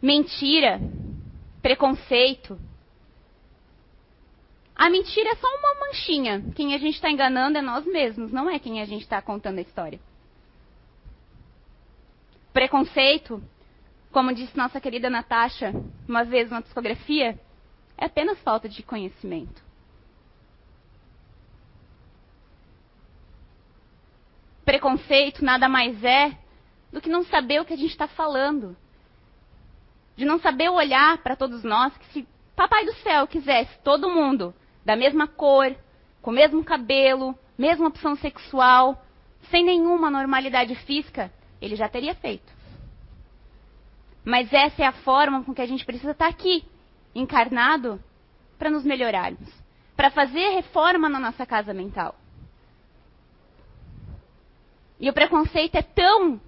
Mentira 0.01 0.79
preconceito. 1.63 2.59
A 4.75 4.89
mentira 4.89 5.29
é 5.29 5.35
só 5.35 5.47
uma 5.47 5.87
manchinha. 5.87 6.43
Quem 6.55 6.75
a 6.75 6.77
gente 6.77 6.95
está 6.95 7.09
enganando 7.09 7.57
é 7.57 7.61
nós 7.61 7.85
mesmos, 7.85 8.33
não 8.33 8.49
é 8.49 8.59
quem 8.59 8.81
a 8.81 8.85
gente 8.85 9.03
está 9.03 9.21
contando 9.21 9.59
a 9.59 9.61
história. 9.61 9.99
Preconceito, 12.51 13.41
como 14.11 14.35
disse 14.35 14.55
nossa 14.57 14.79
querida 14.81 15.09
Natasha 15.09 15.73
uma 16.07 16.25
vez 16.25 16.51
na 16.51 16.61
psicografia, 16.61 17.39
é 17.97 18.05
apenas 18.05 18.37
falta 18.39 18.67
de 18.67 18.83
conhecimento. 18.83 19.63
Preconceito 24.65 25.43
nada 25.43 25.69
mais 25.69 26.03
é 26.03 26.37
do 26.91 26.99
que 26.99 27.09
não 27.09 27.23
saber 27.23 27.61
o 27.61 27.65
que 27.65 27.73
a 27.73 27.77
gente 27.77 27.91
está 27.91 28.07
falando 28.07 28.75
de 30.15 30.25
não 30.25 30.39
saber 30.39 30.69
olhar 30.69 31.17
para 31.19 31.35
todos 31.35 31.63
nós, 31.63 31.95
que 31.97 32.05
se 32.07 32.27
Papai 32.55 32.85
do 32.85 32.93
Céu 32.97 33.25
quisesse 33.27 33.77
todo 33.83 34.09
mundo 34.09 34.53
da 34.85 34.95
mesma 34.95 35.27
cor, 35.27 35.75
com 36.21 36.31
o 36.31 36.33
mesmo 36.33 36.63
cabelo, 36.63 37.37
mesma 37.57 37.87
opção 37.87 38.15
sexual, 38.15 39.03
sem 39.49 39.63
nenhuma 39.63 40.09
normalidade 40.09 40.75
física, 40.75 41.31
ele 41.61 41.75
já 41.75 41.89
teria 41.89 42.13
feito. 42.15 42.51
Mas 44.23 44.51
essa 44.53 44.83
é 44.83 44.85
a 44.85 44.91
forma 44.91 45.43
com 45.43 45.53
que 45.53 45.61
a 45.61 45.65
gente 45.65 45.85
precisa 45.85 46.11
estar 46.11 46.27
aqui, 46.27 46.63
encarnado, 47.13 48.01
para 48.57 48.69
nos 48.69 48.85
melhorarmos, 48.85 49.49
para 49.95 50.11
fazer 50.11 50.49
reforma 50.49 51.09
na 51.09 51.19
nossa 51.19 51.45
casa 51.45 51.73
mental. 51.73 52.15
E 54.99 55.09
o 55.09 55.13
preconceito 55.13 55.75
é 55.75 55.81
tão 55.81 56.39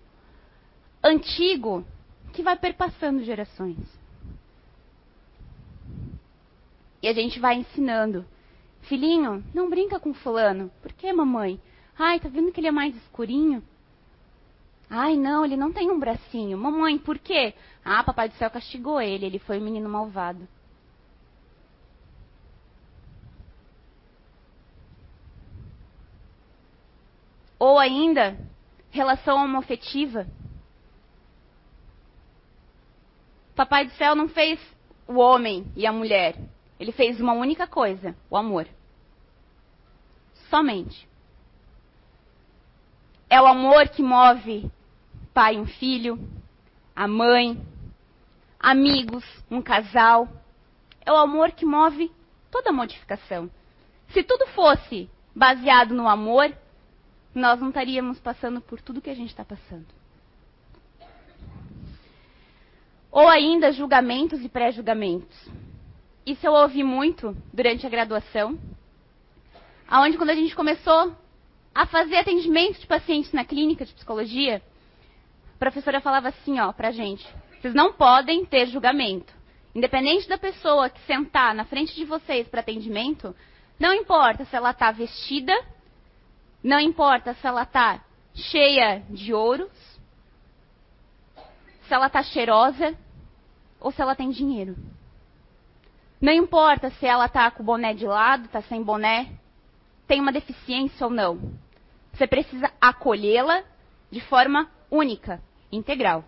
antigo 1.04 1.86
que 2.36 2.44
vai 2.44 2.58
perpassando 2.58 3.24
gerações. 3.24 3.78
E 7.02 7.08
a 7.08 7.14
gente 7.14 7.40
vai 7.40 7.56
ensinando. 7.56 8.26
Filhinho, 8.82 9.44
não 9.54 9.70
brinca 9.70 10.00
com 10.00 10.14
fulano. 10.14 10.70
Por 10.82 10.92
que, 10.92 11.12
mamãe? 11.12 11.60
Ai, 11.98 12.20
tá 12.20 12.28
vendo 12.28 12.52
que 12.52 12.60
ele 12.60 12.68
é 12.68 12.72
mais 12.72 12.96
escurinho? 12.96 13.64
Ai, 14.90 15.16
não, 15.16 15.46
ele 15.46 15.56
não 15.56 15.72
tem 15.72 15.90
um 15.90 16.00
bracinho. 16.00 16.58
Mamãe, 16.58 16.98
por 16.98 17.18
quê? 17.18 17.54
Ah, 17.84 18.04
papai 18.04 18.30
do 18.30 18.36
céu 18.36 18.50
castigou 18.52 19.02
ele, 19.02 19.26
ele 19.26 19.40
foi 19.40 19.60
um 19.60 19.64
menino 19.64 19.90
malvado. 19.90 20.48
Ou 27.58 27.80
ainda, 27.80 28.38
relação 28.92 29.38
homoafetiva. 29.38 30.28
Papai 33.56 33.86
do 33.86 33.94
céu 33.94 34.16
não 34.16 34.28
fez 34.28 34.60
o 35.08 35.16
homem 35.16 35.66
e 35.76 35.88
a 35.88 35.92
mulher. 35.92 36.36
Ele 36.80 36.92
fez 36.92 37.20
uma 37.20 37.34
única 37.34 37.66
coisa: 37.66 38.16
o 38.30 38.36
amor. 38.36 38.68
Somente. 40.50 41.08
É 43.30 43.42
o 43.42 43.48
amor 43.48 43.90
que 43.90 44.04
move 44.04 44.70
pai 45.34 45.56
e 45.56 45.60
um 45.60 45.66
filho, 45.66 46.18
a 46.96 47.08
mãe, 47.08 47.62
amigos, 48.60 49.26
um 49.52 49.62
casal. 49.62 50.30
É 51.06 51.12
o 51.12 51.18
amor 51.18 51.52
que 51.52 51.66
move 51.66 52.12
toda 52.50 52.70
a 52.70 52.74
modificação. 52.74 53.52
Se 54.10 54.24
tudo 54.24 54.48
fosse 54.48 55.10
baseado 55.36 55.94
no 55.94 56.08
amor, 56.08 56.56
nós 57.34 57.60
não 57.60 57.68
estaríamos 57.68 58.20
passando 58.20 58.62
por 58.62 58.82
tudo 58.82 59.02
que 59.02 59.10
a 59.10 59.16
gente 59.16 59.30
está 59.30 59.44
passando. 59.44 59.88
Ou 63.16 63.30
ainda 63.30 63.72
julgamentos 63.72 64.44
e 64.44 64.50
pré-julgamentos. 64.50 65.38
Isso 66.26 66.46
eu 66.46 66.52
ouvi 66.52 66.84
muito 66.84 67.34
durante 67.54 67.88
a 67.88 67.90
graduação, 67.90 68.60
aonde 69.88 70.18
quando 70.18 70.32
a 70.32 70.36
gente 70.36 70.54
começou 70.54 71.16
a 71.74 71.86
fazer 71.86 72.18
atendimento 72.18 72.78
de 72.78 72.86
pacientes 72.86 73.32
na 73.32 73.46
clínica 73.46 73.86
de 73.86 73.94
psicologia, 73.94 74.62
a 75.56 75.58
professora 75.58 76.02
falava 76.02 76.28
assim, 76.28 76.60
ó, 76.60 76.74
pra 76.74 76.92
gente: 76.92 77.26
vocês 77.62 77.74
não 77.74 77.94
podem 77.94 78.44
ter 78.44 78.66
julgamento. 78.66 79.34
Independente 79.74 80.28
da 80.28 80.38
pessoa 80.38 80.90
que 80.90 81.00
sentar 81.06 81.56
na 81.56 81.64
frente 81.64 81.96
de 81.96 82.04
vocês 82.04 82.46
para 82.50 82.60
atendimento, 82.60 83.34
não 83.80 83.94
importa 83.94 84.44
se 84.44 84.58
ela 84.58 84.72
está 84.72 84.92
vestida, 84.92 85.54
Não 86.62 86.82
importa 86.82 87.34
se 87.36 87.48
ela 87.48 87.64
está 87.64 88.04
cheia 88.34 89.04
de 89.10 89.34
ouros, 89.34 89.72
se 91.88 91.94
ela 91.94 92.08
está 92.08 92.22
cheirosa 92.24 92.98
ou 93.86 93.92
se 93.92 94.02
ela 94.02 94.16
tem 94.16 94.32
dinheiro. 94.32 94.76
Não 96.20 96.34
importa 96.34 96.90
se 96.90 97.06
ela 97.06 97.28
está 97.28 97.52
com 97.52 97.62
o 97.62 97.66
boné 97.68 97.94
de 97.94 98.08
lado, 98.08 98.46
está 98.46 98.60
sem 98.64 98.82
boné, 98.82 99.30
tem 100.08 100.20
uma 100.20 100.32
deficiência 100.32 101.06
ou 101.06 101.14
não. 101.14 101.54
Você 102.12 102.26
precisa 102.26 102.72
acolhê-la 102.82 103.64
de 104.10 104.20
forma 104.22 104.68
única, 104.90 105.40
integral. 105.72 106.26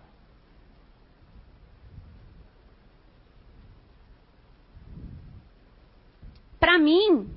Para 6.60 6.78
mim, 6.78 7.28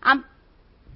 a 0.00 0.18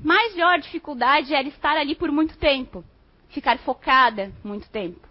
maior 0.03 0.59
dificuldade 0.59 1.33
era 1.33 1.47
estar 1.47 1.77
ali 1.77 1.95
por 1.95 2.11
muito 2.11 2.37
tempo, 2.37 2.85
ficar 3.29 3.59
focada 3.59 4.33
muito 4.43 4.69
tempo. 4.71 5.07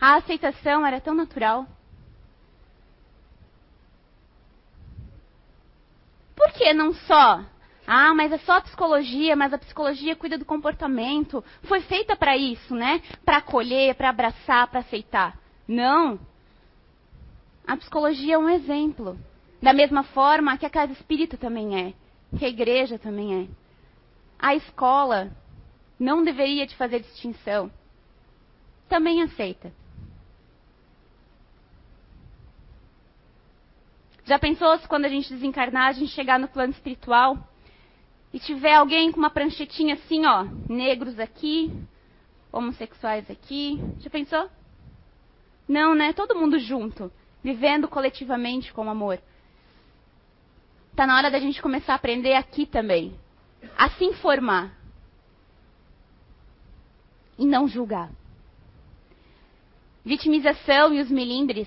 A 0.00 0.14
aceitação 0.14 0.86
era 0.86 1.00
tão 1.00 1.14
natural. 1.14 1.66
Por 6.34 6.52
que 6.52 6.72
não 6.72 6.94
só? 6.94 7.44
Ah, 7.86 8.14
mas 8.14 8.32
é 8.32 8.38
só 8.38 8.52
a 8.52 8.60
psicologia, 8.62 9.36
mas 9.36 9.52
a 9.52 9.58
psicologia 9.58 10.16
cuida 10.16 10.38
do 10.38 10.44
comportamento. 10.44 11.44
Foi 11.64 11.82
feita 11.82 12.16
para 12.16 12.36
isso, 12.36 12.74
né? 12.74 13.02
Para 13.24 13.38
acolher, 13.38 13.94
para 13.94 14.08
abraçar, 14.08 14.68
para 14.68 14.80
aceitar. 14.80 15.38
Não. 15.68 16.18
A 17.66 17.76
psicologia 17.76 18.36
é 18.36 18.38
um 18.38 18.48
exemplo. 18.48 19.18
Da 19.60 19.74
mesma 19.74 20.02
forma 20.02 20.56
que 20.56 20.64
a 20.64 20.70
casa 20.70 20.92
espírita 20.92 21.36
também 21.36 21.78
é, 21.78 21.92
que 22.38 22.44
a 22.44 22.48
igreja 22.48 22.98
também 22.98 23.42
é. 23.42 23.48
A 24.38 24.54
escola 24.54 25.30
não 25.98 26.24
deveria 26.24 26.66
te 26.66 26.74
fazer 26.76 27.00
distinção. 27.00 27.70
Também 28.88 29.22
aceita. 29.22 29.70
Já 34.30 34.38
pensou 34.38 34.78
se 34.78 34.86
quando 34.86 35.06
a 35.06 35.08
gente 35.08 35.28
desencarnar, 35.34 35.88
a 35.88 35.92
gente 35.92 36.12
chegar 36.12 36.38
no 36.38 36.46
plano 36.46 36.72
espiritual 36.72 37.36
e 38.32 38.38
tiver 38.38 38.74
alguém 38.74 39.10
com 39.10 39.18
uma 39.18 39.28
pranchetinha 39.28 39.94
assim, 39.94 40.24
ó, 40.24 40.46
negros 40.68 41.18
aqui, 41.18 41.68
homossexuais 42.52 43.28
aqui? 43.28 43.80
Já 43.98 44.08
pensou? 44.08 44.48
Não, 45.66 45.96
né? 45.96 46.12
Todo 46.12 46.38
mundo 46.38 46.60
junto, 46.60 47.10
vivendo 47.42 47.88
coletivamente 47.88 48.72
com 48.72 48.88
amor. 48.88 49.20
Está 50.92 51.08
na 51.08 51.16
hora 51.16 51.28
da 51.28 51.40
gente 51.40 51.60
começar 51.60 51.94
a 51.94 51.96
aprender 51.96 52.34
aqui 52.34 52.66
também. 52.66 53.12
A 53.76 53.90
se 53.90 54.04
informar. 54.04 54.72
E 57.36 57.44
não 57.44 57.66
julgar. 57.66 58.12
Vitimização 60.04 60.94
e 60.94 61.00
os 61.00 61.10
milindres. 61.10 61.66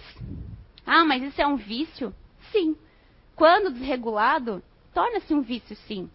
Ah, 0.86 1.04
mas 1.04 1.24
isso 1.24 1.42
é 1.42 1.46
um 1.46 1.58
vício? 1.58 2.16
Sim. 2.54 2.78
Quando 3.36 3.74
desregulado, 3.74 4.64
torna-se 4.94 5.34
um 5.34 5.42
vício, 5.42 5.76
sim. 5.88 6.10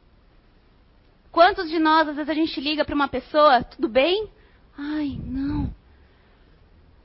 Quantos 1.31 1.69
de 1.69 1.79
nós, 1.79 2.09
às 2.09 2.17
vezes, 2.17 2.31
a 2.31 2.35
gente 2.35 2.59
liga 2.61 2.85
para 2.85 2.95
uma 2.95 3.09
pessoa, 3.09 3.63
tudo 3.63 3.89
bem? 3.89 4.31
Ai, 4.77 5.21
não. 5.25 5.75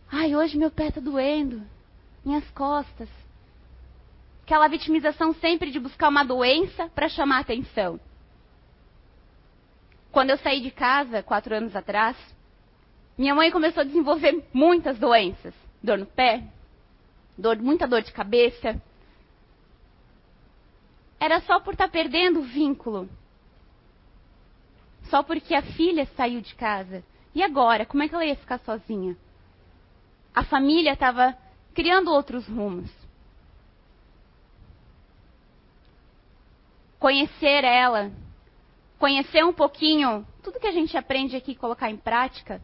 Ai, 0.09 0.35
hoje 0.35 0.57
meu 0.57 0.69
pé 0.71 0.87
está 0.87 1.01
doendo. 1.01 1.61
Minhas 2.23 2.47
costas. 2.51 3.09
Aquela 4.43 4.67
vitimização 4.67 5.33
sempre 5.33 5.71
de 5.71 5.79
buscar 5.79 6.09
uma 6.09 6.23
doença 6.23 6.87
para 6.89 7.09
chamar 7.09 7.39
atenção. 7.39 7.99
Quando 10.11 10.29
eu 10.29 10.37
saí 10.37 10.61
de 10.61 10.69
casa, 10.69 11.23
quatro 11.23 11.55
anos 11.55 11.75
atrás, 11.75 12.15
minha 13.17 13.33
mãe 13.33 13.49
começou 13.49 13.81
a 13.81 13.85
desenvolver 13.85 14.43
muitas 14.53 14.99
doenças. 14.99 15.55
Dor 15.81 15.97
no 15.97 16.05
pé, 16.05 16.43
dor, 17.37 17.57
muita 17.57 17.87
dor 17.87 18.03
de 18.03 18.11
cabeça. 18.11 18.79
Era 21.23 21.39
só 21.41 21.59
por 21.59 21.73
estar 21.73 21.87
tá 21.87 21.91
perdendo 21.91 22.39
o 22.39 22.43
vínculo. 22.43 23.09
Só 25.09 25.23
porque 25.23 25.53
a 25.55 25.61
filha 25.61 26.05
saiu 26.17 26.41
de 26.41 26.53
casa. 26.55 27.03
E 27.33 27.41
agora? 27.41 27.85
Como 27.85 28.03
é 28.03 28.07
que 28.09 28.15
ela 28.15 28.25
ia 28.25 28.35
ficar 28.35 28.59
sozinha? 28.59 29.15
A 30.33 30.43
família 30.43 30.93
estava 30.93 31.37
criando 31.73 32.11
outros 32.11 32.47
rumos. 32.47 32.91
conhecer 37.03 37.65
ela, 37.65 38.13
conhecer 38.97 39.43
um 39.43 39.51
pouquinho, 39.51 40.25
tudo 40.41 40.57
que 40.57 40.67
a 40.67 40.71
gente 40.71 40.95
aprende 40.95 41.35
aqui 41.35 41.53
colocar 41.53 41.89
em 41.89 41.97
prática, 41.97 42.61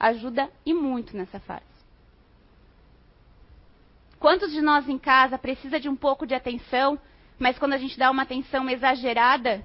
ajuda 0.00 0.50
e 0.64 0.72
muito 0.72 1.14
nessa 1.14 1.38
fase. 1.40 1.66
Quantos 4.18 4.50
de 4.50 4.62
nós 4.62 4.88
em 4.88 4.98
casa 4.98 5.36
precisa 5.36 5.78
de 5.78 5.90
um 5.90 5.94
pouco 5.94 6.26
de 6.26 6.34
atenção, 6.34 6.98
mas 7.42 7.58
quando 7.58 7.72
a 7.72 7.78
gente 7.78 7.98
dá 7.98 8.08
uma 8.08 8.22
atenção 8.22 8.70
exagerada, 8.70 9.64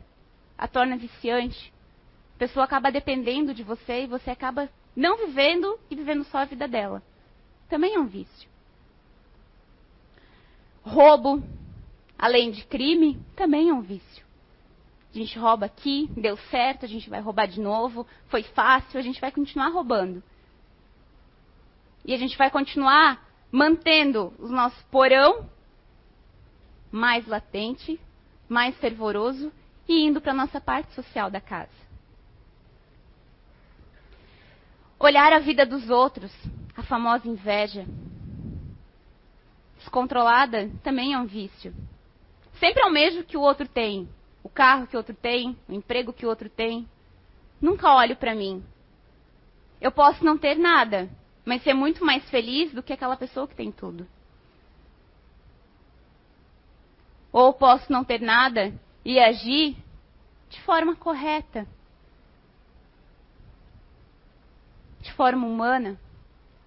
a 0.57 0.67
torna 0.67 0.97
viciante? 0.97 1.71
A 2.35 2.39
pessoa 2.39 2.65
acaba 2.65 2.91
dependendo 2.91 3.53
de 3.53 3.61
você 3.61 4.01
e 4.01 4.07
você 4.07 4.31
acaba 4.31 4.67
não 4.95 5.15
vivendo 5.15 5.77
e 5.87 5.95
vivendo 5.95 6.23
só 6.23 6.39
a 6.39 6.45
vida 6.45 6.67
dela. 6.67 7.03
Também 7.69 7.93
é 7.93 7.99
um 7.99 8.07
vício. 8.07 8.49
Roubo, 10.81 11.43
além 12.17 12.49
de 12.49 12.65
crime, 12.65 13.21
também 13.35 13.69
é 13.69 13.73
um 13.73 13.81
vício. 13.81 14.25
A 15.13 15.17
gente 15.19 15.37
rouba 15.37 15.67
aqui, 15.67 16.09
deu 16.17 16.35
certo, 16.49 16.83
a 16.83 16.87
gente 16.87 17.07
vai 17.07 17.21
roubar 17.21 17.47
de 17.47 17.61
novo, 17.61 18.07
foi 18.27 18.41
fácil, 18.41 18.99
a 18.99 19.03
gente 19.03 19.21
vai 19.21 19.31
continuar 19.31 19.67
roubando. 19.67 20.23
E 22.03 22.11
a 22.11 22.17
gente 22.17 22.35
vai 22.35 22.49
continuar 22.49 23.23
mantendo 23.51 24.33
o 24.39 24.47
nosso 24.47 24.83
porão 24.87 25.47
mais 26.91 27.27
latente, 27.27 27.99
mais 28.47 28.77
fervoroso 28.77 29.51
e 29.87 30.05
indo 30.05 30.21
para 30.21 30.31
a 30.31 30.35
nossa 30.35 30.59
parte 30.59 30.93
social 30.93 31.29
da 31.29 31.41
casa. 31.41 31.87
Olhar 34.99 35.31
a 35.31 35.39
vida 35.39 35.65
dos 35.65 35.89
outros, 35.89 36.31
a 36.75 36.83
famosa 36.83 37.27
inveja. 37.27 37.85
Descontrolada 39.77 40.69
também 40.83 41.13
é 41.13 41.19
um 41.19 41.25
vício. 41.25 41.73
Sempre 42.59 42.81
almejo 42.81 43.21
o 43.21 43.23
que 43.23 43.37
o 43.37 43.41
outro 43.41 43.67
tem, 43.67 44.09
o 44.43 44.49
carro 44.49 44.87
que 44.87 44.95
o 44.95 44.99
outro 44.99 45.13
tem, 45.13 45.55
o 45.69 45.73
emprego 45.73 46.11
que 46.11 46.25
o 46.25 46.29
outro 46.29 46.49
tem. 46.49 46.87
Nunca 47.61 47.93
olho 47.93 48.15
para 48.15 48.33
mim. 48.33 48.63
Eu 49.79 49.91
posso 49.91 50.25
não 50.25 50.37
ter 50.37 50.55
nada, 50.55 51.07
mas 51.45 51.61
ser 51.63 51.73
muito 51.73 52.03
mais 52.03 52.27
feliz 52.29 52.73
do 52.73 52.81
que 52.81 52.93
aquela 52.93 53.15
pessoa 53.15 53.47
que 53.47 53.55
tem 53.55 53.71
tudo. 53.71 54.07
Ou 57.31 57.53
posso 57.53 57.91
não 57.91 58.03
ter 58.03 58.21
nada 58.21 58.73
e 59.03 59.19
agir 59.19 59.75
de 60.49 60.61
forma 60.61 60.95
correta, 60.95 61.67
de 65.01 65.11
forma 65.13 65.45
humana, 65.45 65.99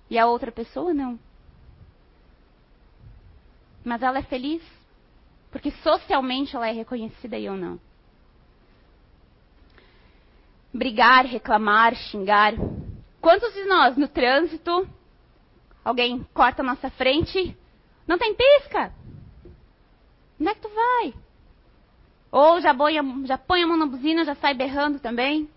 e 0.09 0.18
a 0.18 0.27
outra 0.27 0.51
pessoa 0.53 0.92
não. 0.92 1.18
Mas 3.85 4.03
ela 4.03 4.18
é 4.18 4.23
feliz 4.23 4.62
porque 5.51 5.70
socialmente 5.83 6.55
ela 6.55 6.68
é 6.68 6.73
reconhecida 6.73 7.37
e 7.37 7.46
eu 7.46 7.57
não. 7.57 7.79
Brigar, 10.73 11.27
reclamar, 11.27 11.94
xingar. 11.94 12.55
Quantos 13.20 13.53
de 13.53 13.64
nós 13.64 13.96
no 13.96 14.07
trânsito, 14.07 14.88
alguém 15.85 16.25
corta 16.33 16.62
a 16.62 16.64
nossa 16.64 16.88
frente, 16.90 17.57
não 18.07 18.16
tem 18.16 18.35
pisca? 18.35 18.92
Onde 20.40 20.48
é 20.48 20.55
que 20.55 20.61
tu 20.61 20.70
vai? 20.70 21.14
Ou 22.33 22.61
já 22.61 22.74
já 23.24 23.38
põe 23.38 23.62
a 23.62 23.66
mão 23.66 23.76
na 23.76 23.87
buzina, 23.87 24.24
já 24.24 24.35
sai 24.35 24.55
berrando 24.55 24.98
também. 24.98 25.48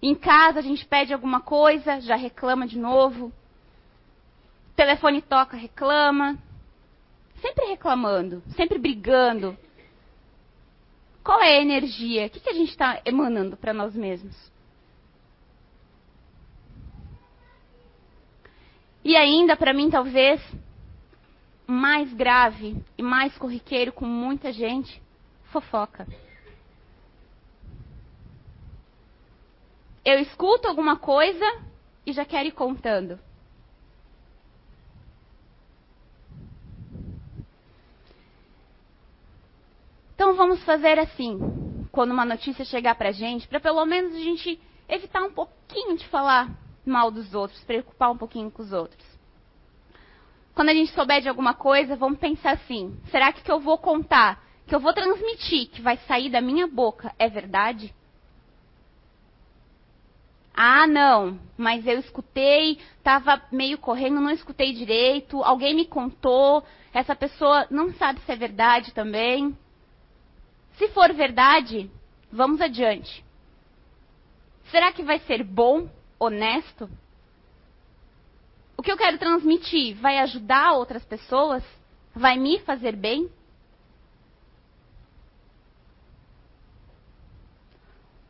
Em 0.00 0.14
casa 0.14 0.60
a 0.60 0.62
gente 0.62 0.86
pede 0.86 1.12
alguma 1.12 1.40
coisa, 1.40 2.00
já 2.00 2.16
reclama 2.16 2.66
de 2.66 2.78
novo. 2.78 3.26
O 3.26 4.74
telefone 4.76 5.20
toca, 5.22 5.56
reclama 5.56 6.38
sempre 7.42 7.66
reclamando, 7.66 8.42
sempre 8.56 8.78
brigando. 8.78 9.58
Qual 11.22 11.40
é 11.42 11.58
a 11.58 11.62
energia? 11.62 12.26
O 12.26 12.30
que, 12.30 12.40
que 12.40 12.48
a 12.48 12.54
gente 12.54 12.70
está 12.70 13.02
emanando 13.04 13.56
para 13.56 13.74
nós 13.74 13.94
mesmos? 13.94 14.34
E 19.04 19.16
ainda, 19.16 19.56
para 19.56 19.74
mim, 19.74 19.90
talvez, 19.90 20.40
mais 21.66 22.12
grave 22.12 22.76
e 22.96 23.02
mais 23.02 23.36
corriqueiro 23.38 23.92
com 23.92 24.06
muita 24.06 24.52
gente, 24.52 25.00
fofoca. 25.44 26.06
Eu 30.04 30.18
escuto 30.18 30.66
alguma 30.66 30.96
coisa 30.96 31.44
e 32.04 32.12
já 32.12 32.24
quero 32.24 32.48
ir 32.48 32.52
contando. 32.52 33.18
Então 40.14 40.34
vamos 40.34 40.62
fazer 40.64 40.98
assim. 40.98 41.38
quando 41.92 42.12
uma 42.12 42.24
notícia 42.24 42.64
chegar 42.64 42.94
pra 42.94 43.12
gente, 43.12 43.46
para 43.46 43.60
pelo 43.60 43.84
menos 43.84 44.14
a 44.14 44.18
gente 44.18 44.58
evitar 44.88 45.22
um 45.22 45.32
pouquinho 45.32 45.96
de 45.96 46.08
falar 46.08 46.50
mal 46.86 47.10
dos 47.10 47.34
outros, 47.34 47.62
preocupar 47.64 48.10
um 48.10 48.16
pouquinho 48.16 48.50
com 48.50 48.62
os 48.62 48.72
outros. 48.72 49.11
Quando 50.54 50.68
a 50.68 50.74
gente 50.74 50.92
souber 50.92 51.20
de 51.22 51.28
alguma 51.28 51.54
coisa, 51.54 51.96
vamos 51.96 52.18
pensar 52.18 52.52
assim: 52.52 52.96
será 53.10 53.32
que 53.32 53.42
que 53.42 53.50
eu 53.50 53.60
vou 53.60 53.78
contar, 53.78 54.42
que 54.66 54.74
eu 54.74 54.80
vou 54.80 54.92
transmitir, 54.92 55.68
que 55.70 55.80
vai 55.80 55.96
sair 56.08 56.30
da 56.30 56.40
minha 56.40 56.66
boca, 56.66 57.14
é 57.18 57.28
verdade? 57.28 57.94
Ah, 60.54 60.86
não, 60.86 61.38
mas 61.56 61.86
eu 61.86 61.98
escutei, 61.98 62.78
estava 62.98 63.40
meio 63.50 63.78
correndo, 63.78 64.20
não 64.20 64.30
escutei 64.30 64.74
direito, 64.74 65.42
alguém 65.42 65.74
me 65.74 65.86
contou, 65.86 66.62
essa 66.92 67.16
pessoa 67.16 67.66
não 67.70 67.92
sabe 67.94 68.20
se 68.20 68.30
é 68.30 68.36
verdade 68.36 68.92
também. 68.92 69.56
Se 70.76 70.88
for 70.88 71.12
verdade, 71.14 71.90
vamos 72.30 72.60
adiante. 72.60 73.24
Será 74.70 74.92
que 74.92 75.02
vai 75.02 75.18
ser 75.20 75.42
bom, 75.42 75.88
honesto? 76.18 76.88
O 78.82 78.84
que 78.84 78.90
eu 78.90 78.96
quero 78.96 79.16
transmitir 79.16 79.94
vai 79.98 80.18
ajudar 80.18 80.72
outras 80.72 81.04
pessoas? 81.04 81.62
Vai 82.12 82.36
me 82.36 82.58
fazer 82.62 82.96
bem? 82.96 83.30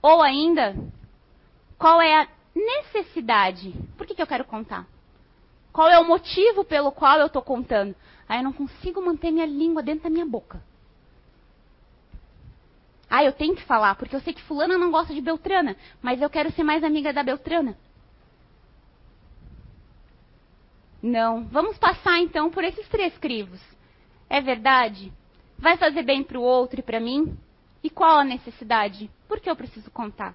Ou 0.03 0.21
ainda, 0.21 0.77
qual 1.79 2.03
é 2.03 2.21
a 2.21 2.29
necessidade? 2.55 3.73
Por 3.97 4.07
que, 4.07 4.15
que 4.15 4.21
eu 4.21 4.27
quero 4.27 4.45
contar? 4.45 4.87
Qual 5.73 5.88
é 5.88 5.99
o 5.99 6.07
motivo 6.07 6.67
pelo 6.67 6.93
qual 6.93 7.19
eu 7.19 7.29
estou 7.29 7.41
contando? 7.41 7.97
Ah, 8.29 8.37
eu 8.37 8.43
não 8.43 8.53
consigo 8.53 9.01
manter 9.01 9.31
minha 9.31 9.47
língua 9.47 9.83
dentro 9.83 10.05
da 10.05 10.11
minha 10.11 10.27
boca. 10.27 10.62
Ah, 13.09 13.25
eu 13.25 13.33
tenho 13.33 13.57
que 13.57 13.65
falar, 13.65 13.95
porque 13.95 14.15
eu 14.15 14.21
sei 14.21 14.35
que 14.35 14.43
fulana 14.43 14.77
não 14.77 14.91
gosta 14.91 15.15
de 15.15 15.21
Beltrana, 15.23 15.79
mas 16.03 16.21
eu 16.21 16.29
quero 16.29 16.53
ser 16.53 16.62
mais 16.62 16.85
amiga 16.85 17.11
da 17.11 17.23
Beltrana. 17.23 17.75
Não. 21.03 21.45
Vamos 21.45 21.77
passar 21.79 22.21
então 22.21 22.51
por 22.51 22.62
esses 22.62 22.88
três 22.88 23.17
crivos. 23.19 23.61
É 24.31 24.41
verdade? 24.41 25.12
Vai 25.59 25.77
fazer 25.77 26.03
bem 26.03 26.23
para 26.23 26.38
o 26.38 26.43
outro 26.43 26.81
e 26.81 26.83
para 26.83 27.01
mim? 27.01 27.37
E 27.83 27.91
qual 27.91 28.19
a 28.19 28.25
necessidade? 28.25 29.11
Por 29.27 29.41
que 29.41 29.51
eu 29.51 29.57
preciso 29.57 29.91
contar? 29.91 30.35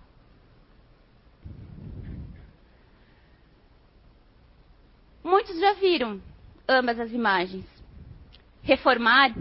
Muitos 5.23 5.59
já 5.59 5.73
viram 5.73 6.21
ambas 6.67 6.99
as 6.99 7.11
imagens. 7.11 7.65
Reformar 8.63 9.33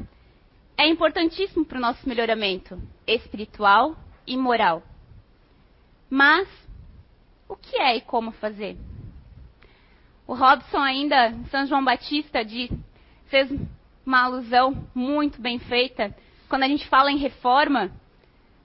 é 0.77 0.87
importantíssimo 0.87 1.65
para 1.65 1.79
o 1.79 1.81
nosso 1.81 2.09
melhoramento 2.09 2.81
espiritual 3.07 3.97
e 4.27 4.37
moral. 4.37 4.83
Mas 6.09 6.49
o 7.49 7.57
que 7.57 7.77
é 7.77 7.97
e 7.97 8.01
como 8.01 8.31
fazer? 8.33 8.77
O 10.27 10.35
Robson 10.35 10.79
ainda, 10.79 11.33
São 11.51 11.67
João 11.67 11.85
Batista, 11.85 12.45
de, 12.45 12.69
fez 13.27 13.49
uma 14.05 14.25
alusão 14.25 14.87
muito 14.95 15.41
bem 15.41 15.59
feita. 15.59 16.15
Quando 16.49 16.65
a 16.65 16.69
gente 16.69 16.89
fala 16.89 17.12
em 17.12 17.17
reforma, 17.17 17.93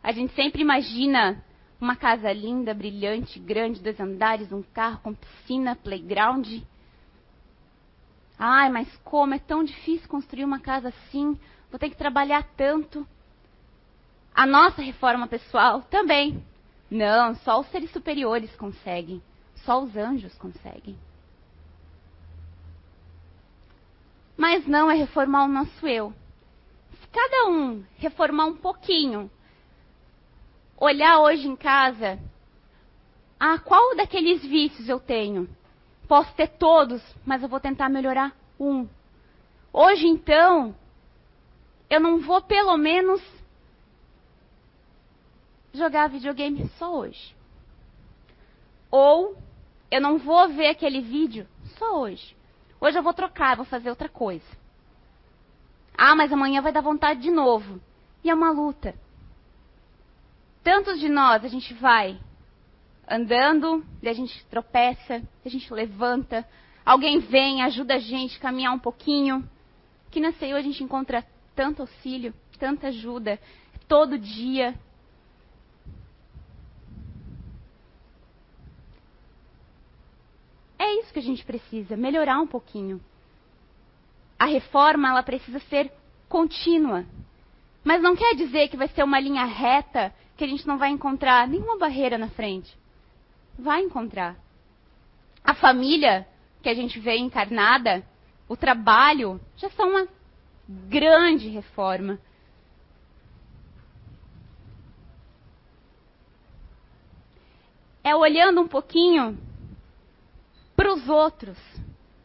a 0.02 0.12
gente 0.12 0.34
sempre 0.34 0.62
imagina 0.62 1.44
uma 1.80 1.96
casa 1.96 2.32
linda, 2.32 2.74
brilhante, 2.74 3.40
grande, 3.40 3.82
dois 3.82 4.00
andares, 4.00 4.52
um 4.52 4.64
carro 4.64 5.00
com 5.04 5.14
piscina, 5.14 5.76
playground. 5.76 6.48
Ai, 8.38 8.70
mas 8.70 8.88
como 9.04 9.36
é 9.36 9.40
tão 9.40 9.64
difícil 9.64 10.10
construir 10.10 10.44
uma 10.44 10.60
casa 10.60 10.90
assim? 10.90 11.40
Vou 11.70 11.80
ter 11.80 11.90
que 11.90 11.96
trabalhar 11.96 12.44
tanto. 12.58 13.08
A 14.34 14.48
nossa 14.48 14.82
reforma 14.82 15.28
pessoal 15.28 15.82
também. 15.84 16.44
Não, 16.90 17.36
só 17.36 17.60
os 17.60 17.68
seres 17.68 17.92
superiores 17.92 18.56
conseguem. 18.56 19.22
Só 19.58 19.82
os 19.84 19.96
anjos 19.96 20.36
conseguem. 20.40 20.98
Mas 24.42 24.66
não 24.66 24.90
é 24.90 24.96
reformar 24.96 25.44
o 25.44 25.48
nosso 25.48 25.88
eu. 25.88 26.12
Se 27.00 27.08
cada 27.10 27.48
um 27.52 27.86
reformar 27.98 28.48
um 28.48 28.56
pouquinho, 28.56 29.30
olhar 30.76 31.20
hoje 31.20 31.48
em 31.48 31.56
casa, 31.56 32.18
ah, 33.40 33.60
qual 33.60 33.96
daqueles 33.96 34.42
vícios 34.42 34.90
eu 34.90 35.00
tenho? 35.00 35.48
Posso 36.08 36.34
ter 36.34 36.48
todos, 36.48 37.04
mas 37.24 37.44
eu 37.44 37.50
vou 37.50 37.60
tentar 37.60 37.88
melhorar 37.88 38.36
um. 38.60 38.90
Hoje 39.72 40.08
então, 40.08 40.76
eu 41.88 42.00
não 42.00 42.20
vou 42.20 42.42
pelo 42.42 42.76
menos 42.78 43.22
jogar 45.72 46.10
videogame 46.10 46.68
só 46.80 46.92
hoje. 46.92 47.36
Ou 48.90 49.38
eu 49.92 50.02
não 50.02 50.18
vou 50.18 50.50
ver 50.50 50.70
aquele 50.70 51.00
vídeo 51.00 51.48
só 51.78 52.02
hoje. 52.02 52.41
Hoje 52.82 52.98
eu 52.98 53.04
vou 53.04 53.14
trocar, 53.14 53.56
vou 53.56 53.66
fazer 53.66 53.92
outra 53.92 54.10
coisa. 54.10 54.46
Ah, 55.96 56.16
mas 56.16 56.34
amanhã 56.34 56.64
vai 56.64 56.72
dar 56.72 56.82
vontade 56.82 57.22
de 57.22 57.30
novo. 57.30 57.80
E 58.24 58.30
é 58.30 58.34
uma 58.34 58.50
luta. 58.50 58.96
Tantos 60.64 61.00
de 61.00 61.08
nós 61.08 61.46
a 61.46 61.48
gente 61.48 61.76
vai 61.76 62.20
andando, 63.08 63.86
e 64.02 64.10
a 64.10 64.14
gente 64.14 64.44
tropeça, 64.46 65.22
a 65.46 65.50
gente 65.50 65.72
levanta, 65.72 66.48
alguém 66.84 67.20
vem, 67.20 67.62
ajuda 67.62 67.96
a 67.96 68.00
gente 68.00 68.38
a 68.38 68.42
caminhar 68.42 68.74
um 68.74 68.80
pouquinho. 68.80 69.48
Que 70.10 70.20
na 70.20 70.32
CEU 70.34 70.58
a 70.58 70.62
gente 70.62 70.84
encontra 70.84 71.24
tanto 71.56 71.84
auxílio, 71.84 72.34
tanta 72.58 72.88
ajuda, 72.88 73.40
todo 73.88 74.18
dia, 74.18 74.74
É 80.82 81.00
isso 81.00 81.14
que 81.14 81.20
a 81.20 81.22
gente 81.22 81.46
precisa, 81.46 81.96
melhorar 81.96 82.40
um 82.42 82.48
pouquinho. 82.48 83.00
A 84.40 84.46
reforma 84.46 85.10
ela 85.10 85.22
precisa 85.22 85.60
ser 85.60 85.94
contínua. 86.28 87.06
Mas 87.84 88.02
não 88.02 88.16
quer 88.16 88.34
dizer 88.34 88.68
que 88.68 88.76
vai 88.76 88.88
ser 88.88 89.04
uma 89.04 89.20
linha 89.20 89.46
reta 89.46 90.12
que 90.36 90.44
a 90.44 90.48
gente 90.48 90.66
não 90.68 90.80
vai 90.80 90.90
encontrar 90.90 91.48
nenhuma 91.48 91.78
barreira 91.78 92.18
na 92.18 92.30
frente. 92.30 92.76
Vai 93.60 93.84
encontrar. 93.84 94.36
A 95.44 95.54
família 95.54 96.28
que 96.64 96.70
a 96.70 96.74
gente 96.74 97.00
vê 97.00 97.16
encarnada, 97.16 98.04
o 98.50 98.58
trabalho, 98.58 99.40
já 99.58 99.70
são 99.70 99.88
uma 99.88 100.08
grande 100.68 101.48
reforma. 101.48 102.20
É 108.04 108.16
olhando 108.16 108.62
um 108.62 108.68
pouquinho 108.68 109.38
para 110.82 110.96
os 110.96 111.08
outros, 111.08 111.60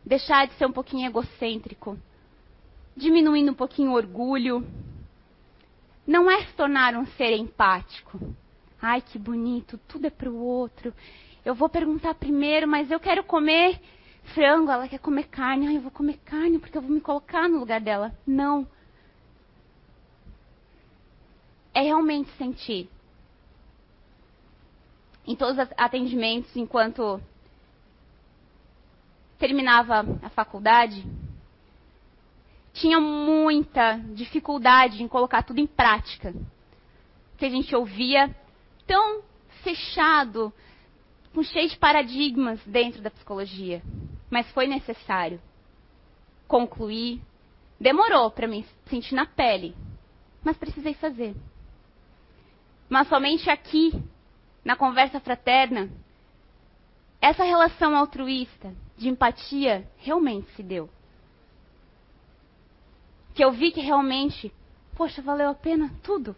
deixar 0.02 0.46
de 0.46 0.54
ser 0.54 0.64
um 0.64 0.72
pouquinho 0.72 1.06
egocêntrico, 1.06 1.98
diminuindo 2.96 3.52
um 3.52 3.54
pouquinho 3.54 3.90
o 3.90 3.94
orgulho. 3.94 4.66
Não 6.06 6.30
é 6.30 6.42
se 6.46 6.54
tornar 6.54 6.96
um 6.96 7.04
ser 7.04 7.36
empático. 7.36 8.18
Ai, 8.80 9.02
que 9.02 9.18
bonito, 9.18 9.78
tudo 9.86 10.06
é 10.06 10.10
para 10.10 10.30
o 10.30 10.42
outro. 10.42 10.94
Eu 11.44 11.54
vou 11.54 11.68
perguntar 11.68 12.14
primeiro, 12.14 12.66
mas 12.66 12.90
eu 12.90 12.98
quero 12.98 13.22
comer 13.24 13.78
frango, 14.32 14.70
ela 14.70 14.88
quer 14.88 15.00
comer 15.00 15.24
carne. 15.24 15.66
Ai, 15.66 15.76
eu 15.76 15.82
vou 15.82 15.90
comer 15.90 16.18
carne 16.24 16.58
porque 16.58 16.78
eu 16.78 16.82
vou 16.82 16.90
me 16.90 17.00
colocar 17.02 17.50
no 17.50 17.58
lugar 17.58 17.82
dela. 17.82 18.16
Não. 18.26 18.66
É 21.74 21.82
realmente 21.82 22.30
sentir. 22.38 22.88
Em 25.26 25.36
todos 25.36 25.58
os 25.58 25.68
atendimentos, 25.76 26.56
enquanto 26.56 27.20
terminava 29.38 30.04
a 30.22 30.28
faculdade, 30.28 31.04
tinha 32.72 33.00
muita 33.00 33.98
dificuldade 34.14 35.02
em 35.02 35.08
colocar 35.08 35.42
tudo 35.42 35.60
em 35.60 35.66
prática. 35.66 36.34
Que 37.36 37.46
a 37.46 37.50
gente 37.50 37.74
ouvia 37.74 38.34
tão 38.86 39.22
fechado, 39.62 40.52
com 41.34 41.42
cheio 41.42 41.68
de 41.68 41.76
paradigmas 41.76 42.60
dentro 42.64 43.02
da 43.02 43.10
psicologia. 43.10 43.82
Mas 44.30 44.50
foi 44.52 44.66
necessário 44.66 45.40
concluir. 46.46 47.20
Demorou 47.78 48.30
para 48.30 48.46
me 48.46 48.64
sentir 48.88 49.14
na 49.14 49.26
pele, 49.26 49.74
mas 50.42 50.56
precisei 50.56 50.94
fazer. 50.94 51.34
Mas 52.88 53.08
somente 53.08 53.50
aqui, 53.50 53.92
na 54.64 54.76
conversa 54.76 55.20
fraterna, 55.20 55.90
essa 57.20 57.44
relação 57.44 57.96
altruísta, 57.96 58.74
de 58.96 59.08
empatia 59.08 59.88
realmente 59.98 60.50
se 60.52 60.62
deu. 60.62 60.88
Que 63.34 63.44
eu 63.44 63.52
vi 63.52 63.70
que 63.70 63.80
realmente, 63.80 64.52
poxa, 64.94 65.20
valeu 65.20 65.50
a 65.50 65.54
pena 65.54 65.92
tudo. 66.02 66.34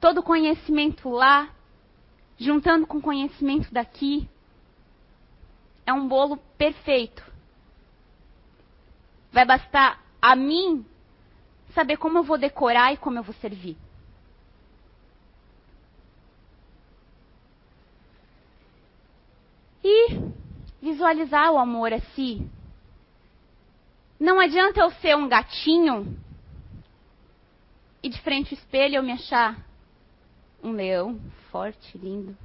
Todo 0.00 0.22
conhecimento 0.22 1.08
lá, 1.08 1.50
juntando 2.38 2.86
com 2.86 3.00
conhecimento 3.00 3.72
daqui, 3.72 4.28
é 5.86 5.92
um 5.92 6.08
bolo 6.08 6.36
perfeito. 6.56 7.22
Vai 9.30 9.44
bastar 9.44 10.00
a 10.20 10.36
mim 10.36 10.84
saber 11.74 11.96
como 11.96 12.18
eu 12.18 12.22
vou 12.22 12.38
decorar 12.38 12.92
e 12.92 12.96
como 12.96 13.18
eu 13.18 13.22
vou 13.22 13.34
servir. 13.34 13.76
Visualizar 20.80 21.50
o 21.52 21.58
amor 21.58 21.92
a 21.92 22.00
si. 22.00 22.46
Não 24.18 24.38
adianta 24.38 24.80
eu 24.80 24.90
ser 24.92 25.16
um 25.16 25.28
gatinho 25.28 26.16
e 28.02 28.08
de 28.08 28.20
frente 28.20 28.54
ao 28.54 28.58
espelho 28.58 28.96
eu 28.96 29.02
me 29.02 29.12
achar 29.12 29.56
um 30.62 30.72
leão 30.72 31.20
forte, 31.50 31.98
lindo. 31.98 32.36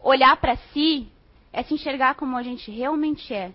Olhar 0.00 0.36
para 0.36 0.56
si 0.56 1.08
é 1.52 1.62
se 1.62 1.74
enxergar 1.74 2.14
como 2.14 2.36
a 2.36 2.42
gente 2.42 2.70
realmente 2.70 3.32
é. 3.34 3.52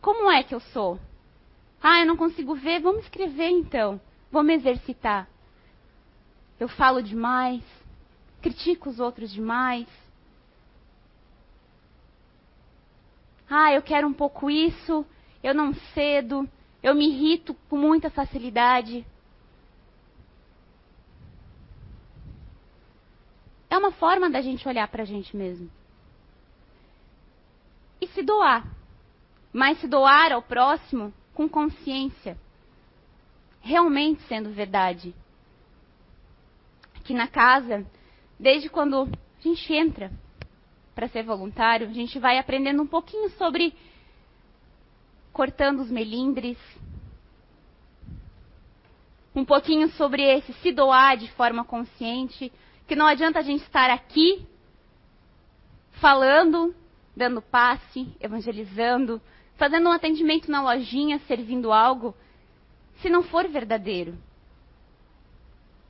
Como 0.00 0.30
é 0.30 0.42
que 0.42 0.54
eu 0.54 0.60
sou? 0.60 0.98
Ah, 1.82 2.00
eu 2.00 2.06
não 2.06 2.16
consigo 2.16 2.54
ver. 2.54 2.80
Vamos 2.80 3.04
escrever 3.04 3.48
então. 3.48 4.00
Me 4.32 4.54
exercitar. 4.54 5.28
Eu 6.58 6.68
falo 6.68 7.02
demais. 7.02 7.62
Critico 8.42 8.90
os 8.90 8.98
outros 8.98 9.30
demais. 9.30 9.86
Ah, 13.48 13.72
eu 13.72 13.82
quero 13.82 14.08
um 14.08 14.12
pouco 14.12 14.50
isso. 14.50 15.06
Eu 15.42 15.54
não 15.54 15.72
cedo. 15.94 16.48
Eu 16.82 16.94
me 16.94 17.08
irrito 17.08 17.54
com 17.70 17.76
muita 17.76 18.10
facilidade. 18.10 19.06
É 23.70 23.78
uma 23.78 23.92
forma 23.92 24.28
da 24.28 24.42
gente 24.42 24.66
olhar 24.66 24.88
para 24.88 25.02
a 25.02 25.06
gente 25.06 25.36
mesmo. 25.36 25.70
E 28.00 28.06
se 28.08 28.22
doar. 28.22 28.66
Mas 29.52 29.78
se 29.80 29.86
doar 29.86 30.32
ao 30.32 30.42
próximo 30.42 31.14
com 31.32 31.48
consciência. 31.48 32.36
Realmente 33.60 34.22
sendo 34.22 34.50
verdade. 34.50 35.14
Aqui 36.96 37.14
na 37.14 37.28
casa, 37.28 37.86
desde 38.42 38.68
quando 38.68 39.04
a 39.04 39.40
gente 39.40 39.72
entra 39.72 40.10
para 40.96 41.08
ser 41.08 41.22
voluntário, 41.22 41.88
a 41.88 41.92
gente 41.92 42.18
vai 42.18 42.38
aprendendo 42.38 42.82
um 42.82 42.86
pouquinho 42.86 43.30
sobre 43.30 43.72
cortando 45.32 45.78
os 45.80 45.90
melindres, 45.90 46.58
um 49.34 49.44
pouquinho 49.44 49.88
sobre 49.90 50.22
esse 50.22 50.52
se 50.54 50.72
doar 50.72 51.16
de 51.16 51.30
forma 51.30 51.64
consciente, 51.64 52.52
que 52.88 52.96
não 52.96 53.06
adianta 53.06 53.38
a 53.38 53.42
gente 53.42 53.62
estar 53.62 53.88
aqui 53.90 54.44
falando, 55.92 56.74
dando 57.16 57.40
passe, 57.40 58.12
evangelizando, 58.20 59.22
fazendo 59.54 59.88
um 59.88 59.92
atendimento 59.92 60.50
na 60.50 60.60
lojinha, 60.60 61.20
servindo 61.20 61.72
algo, 61.72 62.12
se 63.00 63.08
não 63.08 63.22
for 63.22 63.46
verdadeiro. 63.46 64.18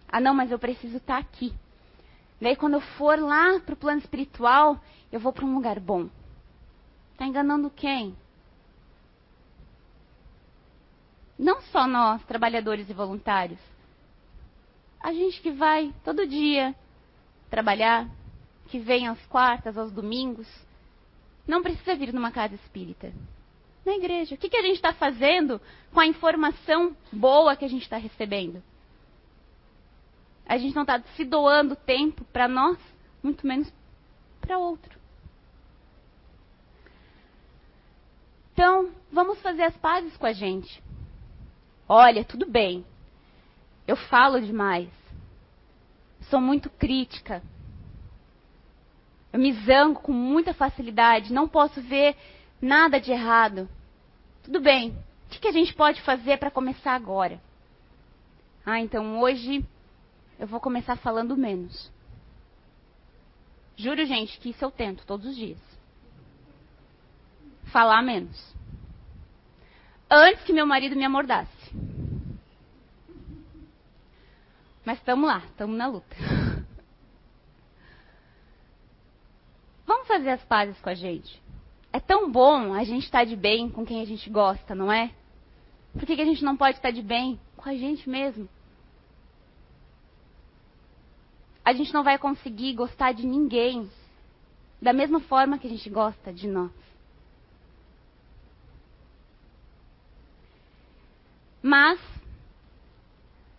Ah, 0.06 0.20
não, 0.20 0.34
mas 0.34 0.52
eu 0.52 0.58
preciso 0.58 0.98
estar 0.98 1.16
aqui. 1.16 1.52
Daí, 2.42 2.56
quando 2.56 2.74
eu 2.74 2.80
for 2.80 3.20
lá 3.20 3.60
para 3.60 3.74
o 3.74 3.76
plano 3.76 4.00
espiritual, 4.00 4.80
eu 5.12 5.20
vou 5.20 5.32
para 5.32 5.44
um 5.44 5.54
lugar 5.54 5.78
bom. 5.78 6.10
Está 7.12 7.24
enganando 7.24 7.70
quem? 7.70 8.16
Não 11.38 11.60
só 11.62 11.86
nós, 11.86 12.20
trabalhadores 12.24 12.90
e 12.90 12.92
voluntários. 12.92 13.60
A 15.00 15.12
gente 15.12 15.40
que 15.40 15.52
vai 15.52 15.94
todo 16.02 16.26
dia 16.26 16.74
trabalhar, 17.48 18.08
que 18.66 18.80
vem 18.80 19.06
às 19.06 19.24
quartas, 19.26 19.78
aos 19.78 19.92
domingos, 19.92 20.48
não 21.46 21.62
precisa 21.62 21.94
vir 21.94 22.12
numa 22.12 22.32
casa 22.32 22.56
espírita. 22.56 23.12
Na 23.86 23.92
igreja. 23.92 24.34
O 24.34 24.38
que, 24.38 24.48
que 24.48 24.56
a 24.56 24.62
gente 24.62 24.76
está 24.76 24.92
fazendo 24.92 25.60
com 25.92 26.00
a 26.00 26.06
informação 26.08 26.96
boa 27.12 27.54
que 27.54 27.64
a 27.64 27.68
gente 27.68 27.82
está 27.82 27.98
recebendo? 27.98 28.60
A 30.46 30.58
gente 30.58 30.74
não 30.74 30.82
está 30.82 31.00
se 31.16 31.24
doando 31.24 31.76
tempo 31.76 32.24
para 32.26 32.48
nós, 32.48 32.78
muito 33.22 33.46
menos 33.46 33.72
para 34.40 34.58
outro. 34.58 34.98
Então, 38.52 38.90
vamos 39.10 39.40
fazer 39.40 39.62
as 39.62 39.76
pazes 39.76 40.16
com 40.16 40.26
a 40.26 40.32
gente. 40.32 40.82
Olha, 41.88 42.24
tudo 42.24 42.46
bem. 42.46 42.84
Eu 43.86 43.96
falo 43.96 44.40
demais 44.40 44.90
sou 46.32 46.40
muito 46.40 46.70
crítica. 46.70 47.42
Eu 49.30 49.38
me 49.38 49.52
zango 49.52 50.00
com 50.00 50.12
muita 50.12 50.54
facilidade, 50.54 51.32
não 51.32 51.46
posso 51.46 51.80
ver 51.82 52.16
nada 52.60 52.98
de 52.98 53.12
errado. 53.12 53.68
Tudo 54.42 54.58
bem, 54.58 54.96
o 55.26 55.30
que, 55.30 55.46
a 55.46 55.52
gente 55.52 55.74
pode 55.74 56.00
fazer 56.00 56.38
para 56.38 56.50
começar 56.50 56.94
agora? 56.94 57.38
Ah, 58.64 58.80
então 58.80 59.20
hoje 59.20 59.62
eu 60.42 60.48
vou 60.48 60.58
começar 60.58 60.96
falando 60.96 61.36
menos. 61.36 61.88
Juro, 63.76 64.04
gente, 64.04 64.40
que 64.40 64.50
isso 64.50 64.64
eu 64.64 64.72
tento 64.72 65.06
todos 65.06 65.24
os 65.24 65.36
dias. 65.36 65.60
Falar 67.66 68.02
menos. 68.02 68.52
Antes 70.10 70.42
que 70.42 70.52
meu 70.52 70.66
marido 70.66 70.96
me 70.96 71.04
amordasse. 71.04 71.72
Mas 74.84 74.98
estamos 74.98 75.28
lá, 75.28 75.44
estamos 75.46 75.78
na 75.78 75.86
luta. 75.86 76.16
Vamos 79.86 80.08
fazer 80.08 80.30
as 80.30 80.42
pazes 80.42 80.76
com 80.80 80.88
a 80.88 80.94
gente. 80.94 81.40
É 81.92 82.00
tão 82.00 82.32
bom 82.32 82.74
a 82.74 82.82
gente 82.82 83.04
estar 83.04 83.20
tá 83.20 83.24
de 83.24 83.36
bem 83.36 83.70
com 83.70 83.86
quem 83.86 84.00
a 84.00 84.04
gente 84.04 84.28
gosta, 84.28 84.74
não 84.74 84.90
é? 84.90 85.14
Por 85.92 86.04
que, 86.04 86.16
que 86.16 86.22
a 86.22 86.26
gente 86.26 86.42
não 86.42 86.56
pode 86.56 86.78
estar 86.78 86.88
tá 86.88 86.94
de 86.94 87.00
bem 87.00 87.38
com 87.56 87.68
a 87.68 87.76
gente 87.76 88.10
mesmo? 88.10 88.48
A 91.64 91.72
gente 91.72 91.92
não 91.94 92.02
vai 92.02 92.18
conseguir 92.18 92.74
gostar 92.74 93.12
de 93.12 93.26
ninguém 93.26 93.90
da 94.80 94.92
mesma 94.92 95.20
forma 95.20 95.58
que 95.58 95.66
a 95.66 95.70
gente 95.70 95.88
gosta 95.88 96.32
de 96.32 96.48
nós. 96.48 96.72
Mas 101.62 102.00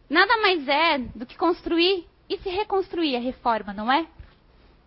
nada 0.09 0.37
mais 0.37 0.67
é 0.67 0.97
do 0.97 1.25
que 1.25 1.37
construir 1.37 2.05
e 2.29 2.37
se 2.39 2.49
reconstruir 2.49 3.15
a 3.15 3.19
reforma, 3.19 3.73
não 3.73 3.89
é? 3.89 4.05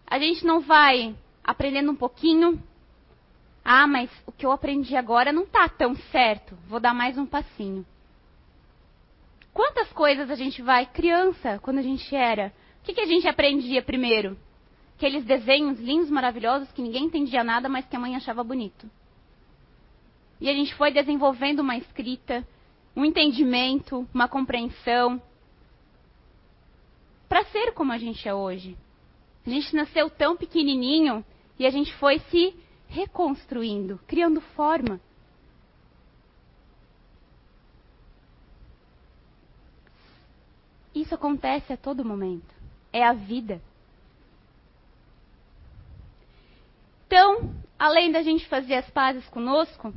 A 0.07 0.19
gente 0.19 0.45
não 0.45 0.61
vai 0.61 1.17
aprendendo 1.43 1.91
um 1.91 1.97
pouquinho. 1.97 2.63
Ah, 3.65 3.87
mas 3.87 4.11
o 4.27 4.33
que 4.33 4.45
eu 4.45 4.53
aprendi 4.53 4.95
agora 4.95 5.33
não 5.33 5.45
está 5.45 5.69
tão 5.69 5.97
certo. 5.97 6.57
Vou 6.69 6.79
dar 6.79 6.95
mais 6.95 7.17
um 7.17 7.25
passinho. 7.25 7.85
Quantas 9.53 9.91
coisas 9.93 10.31
a 10.31 10.35
gente 10.35 10.61
vai, 10.61 10.85
criança, 10.85 11.59
quando 11.63 11.79
a 11.79 11.83
gente 11.83 12.15
era? 12.15 12.53
Que, 12.87 12.95
que 12.95 13.01
a 13.01 13.07
gente 13.07 13.27
aprendia 13.27 13.83
primeiro? 13.83 14.39
Aqueles 14.97 15.25
desenhos 15.25 15.81
lindos, 15.81 16.09
maravilhosos, 16.09 16.71
que 16.71 16.81
ninguém 16.81 17.07
entendia 17.07 17.43
nada, 17.43 17.69
mas 17.69 17.85
que 17.85 17.97
a 17.97 17.99
mãe 17.99 18.15
achava 18.15 18.45
bonito. 18.45 18.89
E 20.41 20.49
a 20.49 20.53
gente 20.53 20.73
foi 20.77 20.93
desenvolvendo 20.93 21.61
uma 21.61 21.77
escrita, 21.77 22.47
um 22.95 23.05
entendimento, 23.05 24.09
uma 24.15 24.29
compreensão, 24.29 25.21
para 27.29 27.45
ser 27.47 27.73
como 27.73 27.91
a 27.91 27.99
gente 27.99 28.29
é 28.29 28.33
hoje. 28.33 28.79
A 29.45 29.51
gente 29.51 29.75
nasceu 29.75 30.09
tão 30.09 30.37
pequenininho 30.37 31.25
e 31.59 31.67
a 31.67 31.71
gente 31.71 31.93
foi 31.95 32.21
se 32.31 32.55
reconstruindo, 32.87 33.99
criando 34.07 34.41
forma. 34.41 35.01
Isso 40.95 41.17
acontece 41.17 41.73
a 41.73 41.77
todo 41.77 42.05
momento. 42.05 42.56
É 42.97 43.05
a 43.05 43.13
vida. 43.13 43.61
Então, 47.07 47.55
além 47.79 48.11
da 48.11 48.23
gente 48.23 48.47
fazer 48.49 48.75
as 48.75 48.91
pazes 48.91 49.27
conosco, 49.29 49.93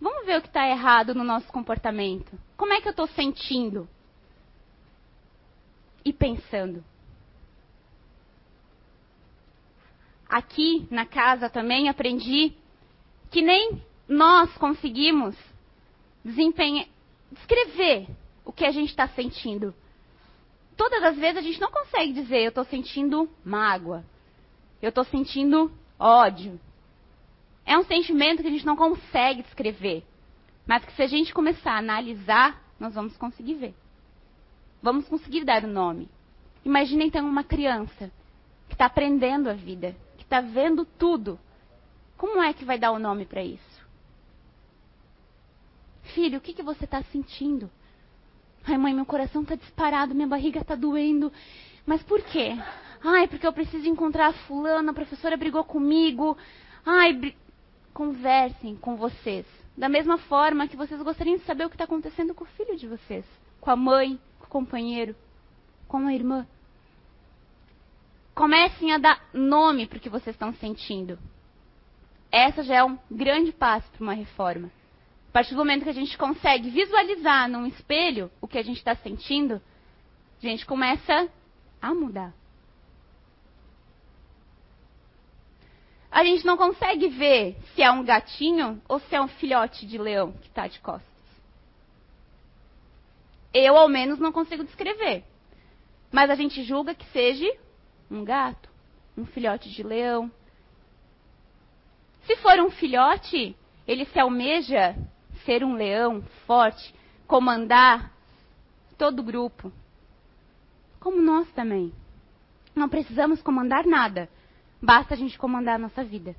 Vamos 0.00 0.24
ver 0.24 0.38
o 0.38 0.40
que 0.40 0.48
está 0.48 0.66
errado 0.66 1.14
no 1.14 1.22
nosso 1.22 1.46
comportamento. 1.48 2.32
Como 2.56 2.72
é 2.72 2.80
que 2.80 2.88
eu 2.88 2.92
estou 2.92 3.06
sentindo? 3.08 3.86
E 6.02 6.12
pensando. 6.12 6.82
Aqui 10.26 10.88
na 10.90 11.04
casa 11.04 11.50
também 11.50 11.88
aprendi 11.88 12.54
que 13.30 13.42
nem 13.42 13.82
nós 14.08 14.50
conseguimos 14.56 15.36
desempenhar, 16.24 16.86
descrever 17.30 18.08
o 18.44 18.52
que 18.52 18.64
a 18.64 18.70
gente 18.70 18.88
está 18.88 19.06
sentindo. 19.08 19.74
Todas 20.80 21.02
as 21.02 21.18
vezes 21.18 21.36
a 21.36 21.42
gente 21.42 21.60
não 21.60 21.70
consegue 21.70 22.14
dizer 22.14 22.38
eu 22.38 22.48
estou 22.48 22.64
sentindo 22.64 23.28
mágoa, 23.44 24.02
eu 24.80 24.88
estou 24.88 25.04
sentindo 25.04 25.70
ódio, 25.98 26.58
é 27.66 27.76
um 27.76 27.84
sentimento 27.84 28.40
que 28.40 28.48
a 28.48 28.50
gente 28.50 28.64
não 28.64 28.76
consegue 28.76 29.42
descrever. 29.42 30.02
Mas 30.66 30.82
que 30.82 30.92
se 30.92 31.02
a 31.02 31.06
gente 31.06 31.34
começar 31.34 31.72
a 31.72 31.78
analisar, 31.80 32.64
nós 32.80 32.94
vamos 32.94 33.14
conseguir 33.18 33.56
ver. 33.56 33.74
Vamos 34.82 35.06
conseguir 35.06 35.44
dar 35.44 35.64
o 35.64 35.66
nome. 35.66 36.08
Imagina 36.64 37.04
então 37.04 37.28
uma 37.28 37.44
criança 37.44 38.10
que 38.66 38.72
está 38.72 38.86
aprendendo 38.86 39.50
a 39.50 39.52
vida, 39.52 39.94
que 40.16 40.22
está 40.22 40.40
vendo 40.40 40.86
tudo. 40.86 41.38
Como 42.16 42.40
é 42.42 42.54
que 42.54 42.64
vai 42.64 42.78
dar 42.78 42.92
o 42.92 42.98
nome 42.98 43.26
para 43.26 43.44
isso? 43.44 43.84
Filho, 46.14 46.38
o 46.38 46.40
que, 46.40 46.54
que 46.54 46.62
você 46.62 46.86
está 46.86 47.02
sentindo? 47.02 47.70
Ai, 48.64 48.76
mãe, 48.76 48.94
meu 48.94 49.06
coração 49.06 49.42
está 49.42 49.54
disparado, 49.54 50.14
minha 50.14 50.26
barriga 50.26 50.60
está 50.60 50.74
doendo. 50.74 51.32
Mas 51.86 52.02
por 52.02 52.22
quê? 52.22 52.56
Ai, 53.02 53.26
porque 53.26 53.46
eu 53.46 53.52
preciso 53.52 53.88
encontrar 53.88 54.28
a 54.28 54.32
fulana, 54.32 54.90
a 54.90 54.94
professora 54.94 55.36
brigou 55.36 55.64
comigo. 55.64 56.36
Ai, 56.84 57.12
br... 57.14 57.28
conversem 57.92 58.76
com 58.76 58.96
vocês. 58.96 59.46
Da 59.76 59.88
mesma 59.88 60.18
forma 60.18 60.68
que 60.68 60.76
vocês 60.76 61.00
gostariam 61.02 61.36
de 61.36 61.44
saber 61.44 61.64
o 61.64 61.70
que 61.70 61.74
está 61.74 61.84
acontecendo 61.84 62.34
com 62.34 62.44
o 62.44 62.48
filho 62.48 62.76
de 62.76 62.86
vocês, 62.86 63.24
com 63.60 63.70
a 63.70 63.76
mãe, 63.76 64.20
com 64.38 64.46
o 64.46 64.50
companheiro, 64.50 65.16
com 65.88 66.06
a 66.06 66.14
irmã. 66.14 66.46
Comecem 68.34 68.92
a 68.92 68.98
dar 68.98 69.22
nome 69.32 69.86
para 69.86 69.98
o 69.98 70.00
que 70.00 70.08
vocês 70.08 70.34
estão 70.34 70.52
sentindo. 70.54 71.18
Essa 72.30 72.62
já 72.62 72.76
é 72.76 72.84
um 72.84 72.98
grande 73.10 73.52
passo 73.52 73.90
para 73.90 74.02
uma 74.02 74.12
reforma. 74.12 74.70
A 75.30 75.32
partir 75.32 75.50
do 75.54 75.58
momento 75.58 75.84
que 75.84 75.90
a 75.90 75.94
gente 75.94 76.18
consegue 76.18 76.70
visualizar 76.70 77.48
num 77.48 77.64
espelho 77.64 78.28
o 78.40 78.48
que 78.48 78.58
a 78.58 78.64
gente 78.64 78.78
está 78.78 78.96
sentindo, 78.96 79.62
a 80.42 80.46
gente 80.46 80.66
começa 80.66 81.30
a 81.80 81.94
mudar. 81.94 82.34
A 86.10 86.24
gente 86.24 86.44
não 86.44 86.56
consegue 86.56 87.06
ver 87.08 87.56
se 87.72 87.80
é 87.80 87.88
um 87.92 88.04
gatinho 88.04 88.82
ou 88.88 88.98
se 88.98 89.14
é 89.14 89.22
um 89.22 89.28
filhote 89.28 89.86
de 89.86 89.98
leão 89.98 90.32
que 90.32 90.48
está 90.48 90.66
de 90.66 90.80
costas. 90.80 91.08
Eu, 93.54 93.76
ao 93.76 93.88
menos, 93.88 94.18
não 94.18 94.32
consigo 94.32 94.64
descrever. 94.64 95.22
Mas 96.10 96.28
a 96.28 96.34
gente 96.34 96.64
julga 96.64 96.92
que 96.92 97.06
seja 97.12 97.46
um 98.10 98.24
gato, 98.24 98.68
um 99.16 99.24
filhote 99.24 99.70
de 99.70 99.84
leão. 99.84 100.28
Se 102.26 102.34
for 102.38 102.58
um 102.58 102.70
filhote, 102.70 103.56
ele 103.86 104.04
se 104.06 104.18
almeja 104.18 104.96
ser 105.44 105.64
um 105.64 105.74
leão 105.74 106.22
forte, 106.46 106.94
comandar 107.26 108.12
todo 108.96 109.20
o 109.20 109.24
grupo. 109.24 109.72
Como 110.98 111.20
nós 111.20 111.50
também. 111.52 111.92
Não 112.74 112.88
precisamos 112.88 113.40
comandar 113.42 113.86
nada. 113.86 114.28
Basta 114.80 115.14
a 115.14 115.16
gente 115.16 115.38
comandar 115.38 115.76
a 115.76 115.78
nossa 115.78 116.04
vida. 116.04 116.34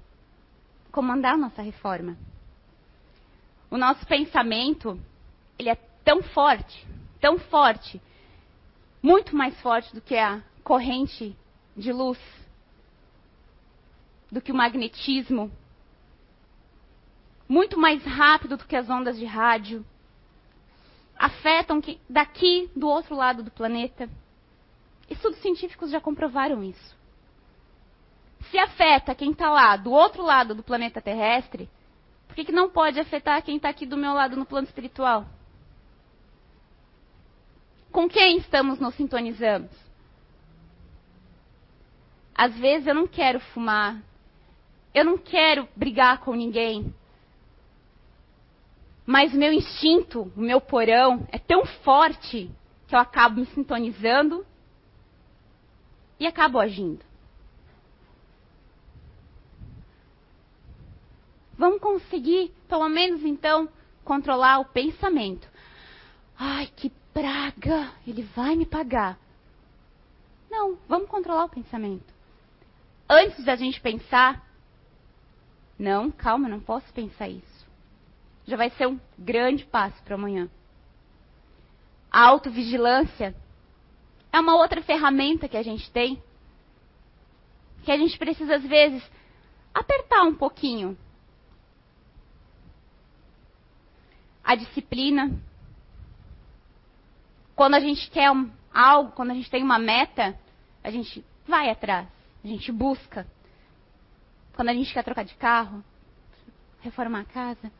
Comandar 0.91 1.33
a 1.33 1.37
nossa 1.37 1.61
reforma. 1.61 2.17
O 3.69 3.77
nosso 3.77 4.05
pensamento, 4.05 4.99
ele 5.57 5.69
é 5.69 5.75
tão 6.03 6.21
forte, 6.21 6.85
tão 7.19 7.39
forte, 7.39 8.01
muito 9.01 9.35
mais 9.35 9.59
forte 9.61 9.93
do 9.93 10.01
que 10.01 10.17
a 10.17 10.43
corrente 10.63 11.35
de 11.75 11.91
luz, 11.91 12.19
do 14.31 14.41
que 14.41 14.51
o 14.51 14.55
magnetismo, 14.55 15.51
muito 17.51 17.77
mais 17.77 18.01
rápido 18.05 18.55
do 18.55 18.63
que 18.63 18.77
as 18.77 18.89
ondas 18.89 19.19
de 19.19 19.25
rádio, 19.25 19.85
afetam 21.19 21.81
que, 21.81 21.99
daqui 22.09 22.71
do 22.73 22.87
outro 22.87 23.13
lado 23.13 23.43
do 23.43 23.51
planeta. 23.51 24.09
Estudos 25.09 25.41
científicos 25.41 25.91
já 25.91 25.99
comprovaram 25.99 26.63
isso. 26.63 26.95
Se 28.49 28.57
afeta 28.57 29.13
quem 29.13 29.31
está 29.31 29.49
lá 29.49 29.75
do 29.75 29.91
outro 29.91 30.23
lado 30.23 30.55
do 30.55 30.63
planeta 30.63 31.01
terrestre, 31.01 31.69
por 32.25 32.35
que, 32.35 32.45
que 32.45 32.53
não 32.53 32.69
pode 32.69 32.97
afetar 33.01 33.43
quem 33.43 33.57
está 33.57 33.67
aqui 33.67 33.85
do 33.85 33.97
meu 33.97 34.13
lado 34.13 34.37
no 34.37 34.45
plano 34.45 34.67
espiritual? 34.67 35.25
Com 37.91 38.07
quem 38.07 38.37
estamos 38.37 38.79
nos 38.79 38.95
sintonizando? 38.95 39.67
Às 42.33 42.57
vezes 42.57 42.87
eu 42.87 42.95
não 42.95 43.07
quero 43.07 43.41
fumar. 43.41 44.01
Eu 44.93 45.03
não 45.03 45.17
quero 45.17 45.67
brigar 45.75 46.19
com 46.19 46.33
ninguém. 46.33 46.95
Mas 49.05 49.33
o 49.33 49.37
meu 49.37 49.51
instinto, 49.51 50.31
o 50.35 50.41
meu 50.41 50.61
porão 50.61 51.27
é 51.31 51.39
tão 51.39 51.65
forte 51.65 52.49
que 52.87 52.95
eu 52.95 52.99
acabo 52.99 53.39
me 53.39 53.45
sintonizando 53.47 54.45
e 56.19 56.27
acabo 56.27 56.59
agindo. 56.59 57.03
Vamos 61.57 61.79
conseguir, 61.79 62.53
pelo 62.67 62.89
menos 62.89 63.23
então, 63.23 63.69
controlar 64.03 64.59
o 64.59 64.65
pensamento. 64.65 65.47
Ai, 66.37 66.67
que 66.75 66.89
praga! 67.13 67.91
Ele 68.07 68.23
vai 68.35 68.55
me 68.55 68.65
pagar. 68.65 69.17
Não, 70.49 70.77
vamos 70.87 71.09
controlar 71.09 71.45
o 71.45 71.49
pensamento 71.49 72.11
antes 73.11 73.43
da 73.43 73.57
gente 73.57 73.81
pensar, 73.81 74.41
não, 75.77 76.09
calma, 76.09 76.47
não 76.47 76.61
posso 76.61 76.91
pensar 76.93 77.27
isso. 77.27 77.50
Já 78.45 78.57
vai 78.57 78.69
ser 78.71 78.87
um 78.87 78.99
grande 79.17 79.65
passo 79.65 80.01
para 80.03 80.15
amanhã. 80.15 80.49
A 82.11 82.27
autovigilância 82.27 83.35
é 84.31 84.39
uma 84.39 84.55
outra 84.55 84.81
ferramenta 84.81 85.47
que 85.47 85.57
a 85.57 85.63
gente 85.63 85.89
tem, 85.91 86.21
que 87.83 87.91
a 87.91 87.97
gente 87.97 88.17
precisa, 88.17 88.55
às 88.55 88.63
vezes, 88.63 89.03
apertar 89.73 90.23
um 90.23 90.35
pouquinho. 90.35 90.97
A 94.43 94.55
disciplina. 94.55 95.31
Quando 97.55 97.75
a 97.75 97.79
gente 97.79 98.09
quer 98.09 98.29
algo, 98.73 99.11
quando 99.11 99.31
a 99.31 99.33
gente 99.33 99.49
tem 99.49 99.63
uma 99.63 99.79
meta, 99.79 100.37
a 100.83 100.89
gente 100.89 101.23
vai 101.47 101.69
atrás. 101.69 102.07
A 102.43 102.47
gente 102.47 102.71
busca. 102.71 103.27
Quando 104.53 104.69
a 104.69 104.73
gente 104.73 104.91
quer 104.93 105.03
trocar 105.03 105.23
de 105.23 105.35
carro, 105.35 105.83
reformar 106.81 107.21
a 107.21 107.25
casa. 107.25 107.71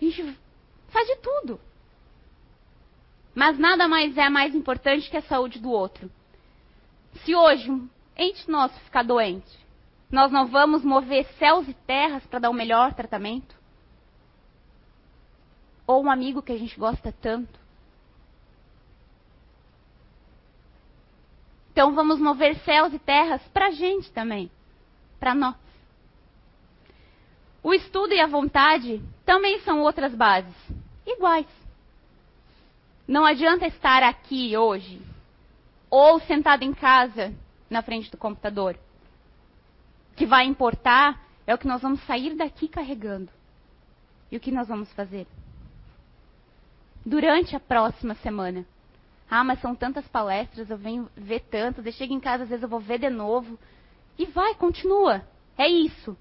A 0.00 0.04
gente 0.04 0.38
faz 0.88 1.06
de 1.06 1.16
tudo. 1.16 1.60
Mas 3.34 3.58
nada 3.58 3.86
mais 3.86 4.16
é 4.16 4.28
mais 4.28 4.54
importante 4.54 5.10
que 5.10 5.16
a 5.16 5.22
saúde 5.22 5.58
do 5.58 5.70
outro. 5.70 6.10
Se 7.24 7.34
hoje 7.34 7.70
um 7.70 7.88
ente 8.16 8.50
nosso 8.50 8.78
ficar 8.80 9.02
doente, 9.02 9.66
nós 10.10 10.30
não 10.30 10.46
vamos 10.46 10.84
mover 10.84 11.26
céus 11.38 11.68
e 11.68 11.74
terras 11.74 12.24
para 12.26 12.38
dar 12.38 12.50
o 12.50 12.54
melhor 12.54 12.94
tratamento? 12.94 13.54
Ou 15.86 16.02
um 16.02 16.10
amigo 16.10 16.42
que 16.42 16.52
a 16.52 16.58
gente 16.58 16.78
gosta 16.78 17.12
tanto? 17.12 17.58
Então 21.72 21.94
vamos 21.94 22.18
mover 22.18 22.56
céus 22.60 22.92
e 22.94 22.98
terras 22.98 23.42
para 23.48 23.66
a 23.66 23.70
gente 23.70 24.10
também, 24.12 24.50
para 25.20 25.34
nós. 25.34 25.65
O 27.66 27.74
estudo 27.74 28.14
e 28.14 28.20
a 28.20 28.28
vontade 28.28 29.02
também 29.24 29.58
são 29.62 29.80
outras 29.80 30.14
bases, 30.14 30.54
iguais. 31.04 31.48
Não 33.08 33.26
adianta 33.26 33.66
estar 33.66 34.04
aqui 34.04 34.56
hoje 34.56 35.02
ou 35.90 36.20
sentado 36.20 36.62
em 36.62 36.72
casa 36.72 37.34
na 37.68 37.82
frente 37.82 38.08
do 38.08 38.16
computador. 38.16 38.78
O 40.12 40.14
que 40.14 40.24
vai 40.24 40.46
importar 40.46 41.20
é 41.44 41.52
o 41.52 41.58
que 41.58 41.66
nós 41.66 41.82
vamos 41.82 42.00
sair 42.02 42.36
daqui 42.36 42.68
carregando. 42.68 43.32
E 44.30 44.36
o 44.36 44.40
que 44.40 44.52
nós 44.52 44.68
vamos 44.68 44.92
fazer? 44.92 45.26
Durante 47.04 47.56
a 47.56 47.60
próxima 47.60 48.14
semana. 48.14 48.64
Ah, 49.28 49.42
mas 49.42 49.60
são 49.60 49.74
tantas 49.74 50.06
palestras, 50.06 50.70
eu 50.70 50.78
venho 50.78 51.10
ver 51.16 51.40
tantas, 51.40 51.84
eu 51.84 51.90
chego 51.90 52.12
em 52.12 52.20
casa, 52.20 52.44
às 52.44 52.48
vezes 52.48 52.62
eu 52.62 52.68
vou 52.68 52.78
ver 52.78 53.00
de 53.00 53.10
novo. 53.10 53.58
E 54.16 54.24
vai, 54.24 54.54
continua. 54.54 55.26
É 55.58 55.66
isso. 55.66 56.16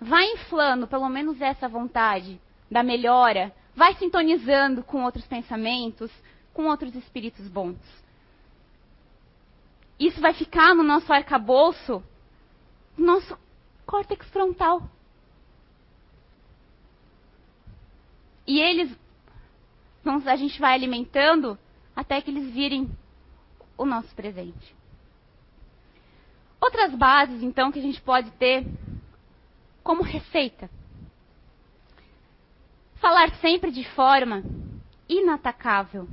Vai 0.00 0.24
inflando 0.32 0.86
pelo 0.86 1.08
menos 1.08 1.40
essa 1.40 1.68
vontade 1.68 2.40
da 2.70 2.82
melhora. 2.82 3.54
Vai 3.74 3.94
sintonizando 3.94 4.82
com 4.82 5.04
outros 5.04 5.26
pensamentos, 5.26 6.10
com 6.52 6.66
outros 6.66 6.94
espíritos 6.94 7.46
bons. 7.48 7.78
Isso 9.98 10.20
vai 10.20 10.32
ficar 10.32 10.74
no 10.74 10.82
nosso 10.82 11.12
arcabouço, 11.12 12.02
no 12.96 13.06
nosso 13.06 13.38
córtex 13.84 14.28
frontal. 14.28 14.88
E 18.46 18.60
eles, 18.60 18.96
a 20.26 20.36
gente 20.36 20.60
vai 20.60 20.74
alimentando 20.74 21.58
até 21.94 22.20
que 22.20 22.30
eles 22.30 22.52
virem 22.52 22.88
o 23.76 23.84
nosso 23.84 24.14
presente. 24.14 24.74
Outras 26.60 26.94
bases, 26.94 27.42
então, 27.42 27.70
que 27.70 27.78
a 27.78 27.82
gente 27.82 28.00
pode 28.00 28.30
ter 28.32 28.66
como 29.88 30.02
receita. 30.02 30.68
Falar 32.96 33.34
sempre 33.36 33.70
de 33.70 33.88
forma 33.92 34.44
inatacável. 35.08 36.06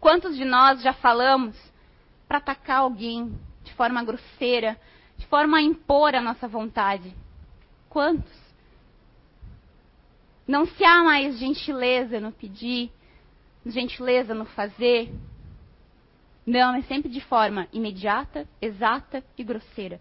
Quantos 0.00 0.36
de 0.36 0.44
nós 0.44 0.82
já 0.82 0.92
falamos 0.92 1.56
para 2.26 2.38
atacar 2.38 2.78
alguém 2.78 3.32
de 3.62 3.72
forma 3.74 4.02
grosseira, 4.02 4.76
de 5.16 5.24
forma 5.26 5.58
a 5.58 5.62
impor 5.62 6.16
a 6.16 6.20
nossa 6.20 6.48
vontade? 6.48 7.14
Quantos? 7.88 8.36
Não 10.44 10.66
se 10.66 10.84
há 10.84 11.04
mais 11.04 11.38
gentileza 11.38 12.18
no 12.18 12.32
pedir, 12.32 12.90
gentileza 13.64 14.34
no 14.34 14.46
fazer. 14.46 15.14
Não, 16.44 16.74
é 16.74 16.82
sempre 16.82 17.08
de 17.08 17.20
forma 17.20 17.68
imediata, 17.72 18.48
exata 18.60 19.22
e 19.38 19.44
grosseira. 19.44 20.00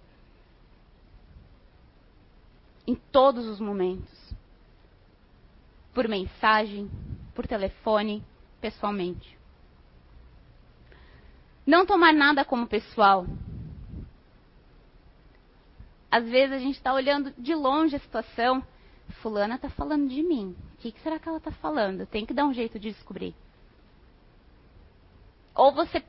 Em 2.86 2.96
todos 2.96 3.46
os 3.48 3.60
momentos. 3.60 4.34
Por 5.94 6.08
mensagem, 6.08 6.90
por 7.36 7.46
telefone, 7.46 8.24
pessoalmente. 8.60 9.38
Não 11.66 11.86
tomar 11.86 12.14
nada 12.14 12.44
como 12.44 12.68
pessoal. 12.68 13.26
Às 16.10 16.28
vezes 16.28 16.56
a 16.56 16.60
gente 16.60 16.76
está 16.76 16.94
olhando 16.94 17.32
de 17.38 17.56
longe 17.56 17.96
a 17.96 18.00
situação. 18.00 18.64
Fulana 19.22 19.56
está 19.56 19.70
falando 19.70 20.10
de 20.10 20.24
mim. 20.24 20.56
O 20.74 20.78
que, 20.78 20.92
que 20.92 21.02
será 21.02 21.20
que 21.20 21.28
ela 21.28 21.38
está 21.38 21.52
falando? 21.52 22.06
Tem 22.06 22.26
que 22.26 22.34
dar 22.34 22.46
um 22.46 22.54
jeito 22.54 22.80
de 22.80 22.92
descobrir. 22.92 23.36
Ou 25.54 25.74
você 25.74 26.04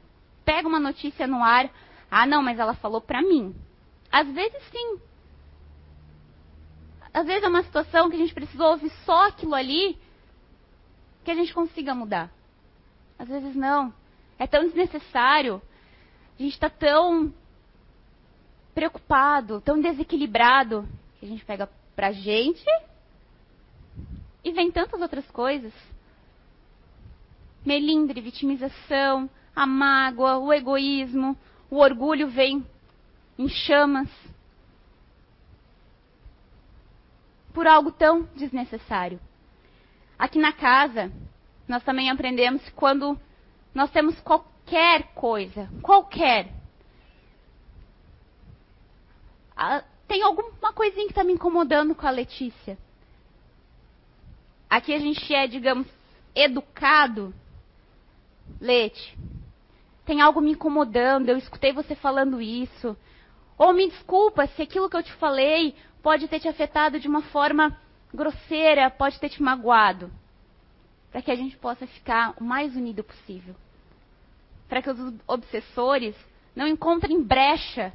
pega 0.44 0.66
uma 0.66 0.80
notícia 0.80 1.26
no 1.26 1.42
ar. 1.42 1.70
Ah, 2.10 2.26
não, 2.26 2.42
mas 2.42 2.58
ela 2.58 2.74
falou 2.74 3.00
para 3.00 3.22
mim. 3.22 3.54
Às 4.10 4.28
vezes 4.28 4.62
sim. 4.70 5.00
Às 7.12 7.26
vezes 7.26 7.42
é 7.42 7.48
uma 7.48 7.62
situação 7.62 8.08
que 8.08 8.16
a 8.16 8.18
gente 8.18 8.34
precisou 8.34 8.70
ouvir 8.70 8.90
só 9.04 9.28
aquilo 9.28 9.54
ali 9.54 9.98
que 11.24 11.30
a 11.30 11.34
gente 11.34 11.52
consiga 11.52 11.94
mudar. 11.94 12.30
Às 13.18 13.28
vezes 13.28 13.54
não. 13.54 13.92
É 14.38 14.46
tão 14.46 14.64
desnecessário. 14.64 15.60
A 16.38 16.42
gente 16.42 16.54
está 16.54 16.70
tão 16.70 17.32
preocupado, 18.74 19.60
tão 19.60 19.80
desequilibrado, 19.80 20.88
que 21.18 21.26
a 21.26 21.28
gente 21.28 21.44
pega 21.44 21.68
pra 21.94 22.10
gente 22.10 22.64
e 24.42 24.50
vem 24.50 24.70
tantas 24.72 25.00
outras 25.00 25.30
coisas. 25.30 25.72
Melindre, 27.64 28.20
vitimização, 28.20 29.30
a 29.54 29.66
mágoa, 29.66 30.38
o 30.38 30.52
egoísmo, 30.52 31.36
o 31.70 31.76
orgulho 31.76 32.28
vem 32.28 32.66
em 33.38 33.48
chamas. 33.48 34.08
Por 37.52 37.66
algo 37.66 37.90
tão 37.90 38.22
desnecessário. 38.34 39.20
Aqui 40.18 40.38
na 40.38 40.52
casa, 40.52 41.12
nós 41.66 41.82
também 41.84 42.10
aprendemos 42.10 42.62
que 42.62 42.72
quando 42.72 43.18
nós 43.74 43.90
temos 43.90 44.18
qualquer 44.20 45.14
coisa, 45.14 45.68
qualquer. 45.82 46.52
Tem 50.06 50.22
alguma 50.22 50.72
coisinha 50.72 51.06
que 51.06 51.12
está 51.12 51.24
me 51.24 51.32
incomodando 51.32 51.94
com 51.94 52.06
a 52.06 52.10
Letícia. 52.10 52.76
Aqui 54.68 54.94
a 54.94 54.98
gente 54.98 55.34
é, 55.34 55.46
digamos, 55.46 55.86
educado. 56.34 57.34
Lete, 58.60 59.16
tem 60.04 60.20
algo 60.20 60.40
me 60.40 60.52
incomodando, 60.52 61.28
eu 61.28 61.38
escutei 61.38 61.72
você 61.72 61.94
falando 61.94 62.40
isso. 62.40 62.96
Ou 63.62 63.72
me 63.72 63.88
desculpa 63.88 64.48
se 64.48 64.60
aquilo 64.60 64.90
que 64.90 64.96
eu 64.96 65.04
te 65.04 65.12
falei 65.12 65.76
pode 66.02 66.26
ter 66.26 66.40
te 66.40 66.48
afetado 66.48 66.98
de 66.98 67.06
uma 67.06 67.22
forma 67.22 67.78
grosseira, 68.12 68.90
pode 68.90 69.20
ter 69.20 69.28
te 69.28 69.40
magoado 69.40 70.10
para 71.12 71.22
que 71.22 71.30
a 71.30 71.36
gente 71.36 71.56
possa 71.58 71.86
ficar 71.86 72.34
o 72.40 72.42
mais 72.42 72.74
unido 72.74 73.04
possível. 73.04 73.54
Para 74.68 74.82
que 74.82 74.90
os 74.90 75.14
obsessores 75.28 76.16
não 76.56 76.66
encontrem 76.66 77.22
brecha 77.22 77.92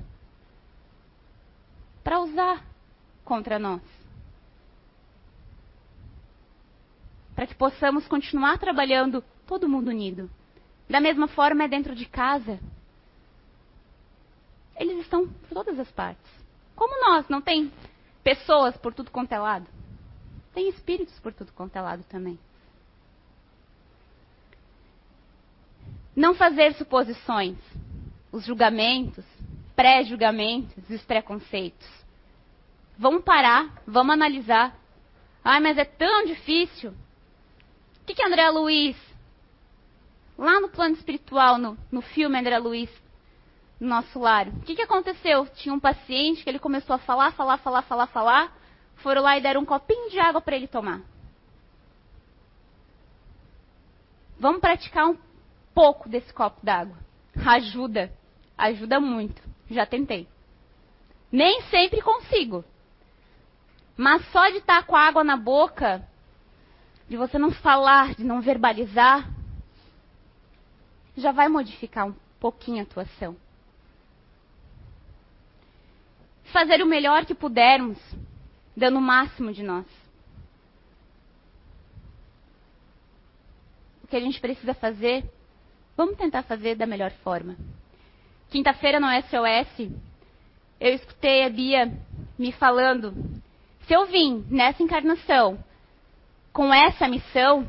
para 2.02 2.22
usar 2.22 2.64
contra 3.26 3.60
nós. 3.60 3.82
Para 7.36 7.46
que 7.46 7.56
possamos 7.56 8.08
continuar 8.08 8.58
trabalhando 8.58 9.22
todo 9.46 9.68
mundo 9.68 9.90
unido. 9.90 10.32
Da 10.90 11.02
mesma 11.02 11.28
forma 11.28 11.66
é 11.66 11.68
dentro 11.68 11.94
de 11.94 12.06
casa. 12.06 12.58
Eles 14.78 15.00
estão 15.00 15.28
por 15.28 15.50
todas 15.50 15.80
as 15.80 15.92
partes. 15.92 16.32
Como 16.76 17.10
nós, 17.10 17.28
não 17.28 17.42
tem 17.42 17.72
pessoas 18.24 18.78
por 18.78 18.94
tudo 18.94 19.10
quanto 19.10 19.32
é 19.32 19.40
lado? 19.40 19.68
Tem 20.54 20.70
espíritos 20.70 21.18
por 21.20 21.34
tudo 21.34 21.52
quanto 21.54 21.76
é 21.76 21.82
lado 21.82 22.04
também. 22.04 22.38
Não 26.16 26.34
fazer 26.34 26.74
suposições, 26.76 27.58
os 28.32 28.46
julgamentos, 28.46 29.26
pré-julgamentos 29.76 30.90
os 30.90 31.04
preconceitos. 31.04 31.88
Vamos 32.98 33.24
parar, 33.24 33.82
vamos 33.86 34.14
analisar. 34.14 34.76
Ai, 35.44 35.60
mas 35.60 35.78
é 35.78 35.86
tão 35.86 36.26
difícil. 36.26 36.90
O 36.90 38.06
que, 38.06 38.16
que 38.16 38.24
André 38.24 38.50
Luiz, 38.50 38.98
lá 40.38 40.60
no 40.60 40.70
plano 40.70 40.96
espiritual, 40.96 41.58
no, 41.58 41.78
no 41.92 42.02
filme 42.02 42.40
André 42.40 42.58
Luiz, 42.58 42.90
no 43.80 43.88
nosso 43.88 44.20
lar, 44.20 44.48
o 44.48 44.62
que, 44.62 44.76
que 44.76 44.82
aconteceu? 44.82 45.46
Tinha 45.56 45.74
um 45.74 45.80
paciente 45.80 46.44
que 46.44 46.50
ele 46.50 46.60
começou 46.60 46.96
a 46.96 47.00
falar, 47.00 47.32
falar, 47.34 47.58
falar, 47.58 47.84
falar, 47.84 48.08
falar. 48.08 48.58
Foram 48.98 49.22
lá 49.22 49.38
e 49.38 49.42
deram 49.42 49.62
um 49.62 49.66
copinho 49.66 50.10
de 50.10 50.20
água 50.20 50.42
para 50.42 50.56
ele 50.56 50.68
tomar. 50.68 51.02
Vamos 54.40 54.62
praticar 54.62 55.08
um 55.08 55.18
pouco 55.74 56.10
desse 56.10 56.34
copo 56.34 56.64
d'água. 56.64 56.98
Ajuda. 57.46 58.12
Ajuda 58.58 59.00
muito. 59.00 59.42
Já 59.70 59.86
tentei. 59.86 60.28
Nem 61.32 61.62
sempre 61.64 62.02
consigo. 62.02 62.64
Mas 63.96 64.26
só 64.32 64.50
de 64.50 64.58
estar 64.58 64.86
com 64.86 64.96
a 64.96 65.02
água 65.02 65.24
na 65.24 65.36
boca, 65.36 66.08
de 67.10 67.18
você 67.18 67.38
não 67.38 67.52
falar, 67.52 68.16
de 68.16 68.24
não 68.24 68.42
verbalizar, 68.42 69.30
já 71.16 71.32
vai 71.32 71.48
modificar 71.48 72.08
um 72.08 72.16
pouquinho 72.40 72.80
a 72.80 72.84
atuação. 72.84 73.36
Fazer 76.52 76.82
o 76.82 76.88
melhor 76.88 77.26
que 77.26 77.36
pudermos, 77.36 77.98
dando 78.76 78.98
o 78.98 79.02
máximo 79.02 79.52
de 79.54 79.64
nós. 79.64 79.86
O 84.04 84.08
que 84.08 84.16
a 84.16 84.22
gente 84.22 84.40
precisa 84.40 84.74
fazer 84.74 85.30
Vamos 85.98 86.16
tentar 86.16 86.44
fazer 86.44 86.76
da 86.76 86.86
melhor 86.86 87.10
forma. 87.24 87.58
Quinta-feira 88.52 89.00
no 89.00 89.08
SOS, 89.08 89.92
eu 90.80 90.94
escutei 90.94 91.44
a 91.44 91.50
Bia 91.50 91.92
me 92.38 92.52
falando: 92.52 93.16
se 93.88 93.94
eu 93.94 94.06
vim 94.06 94.46
nessa 94.48 94.84
encarnação 94.84 95.58
com 96.54 96.72
essa 96.72 97.08
missão, 97.08 97.68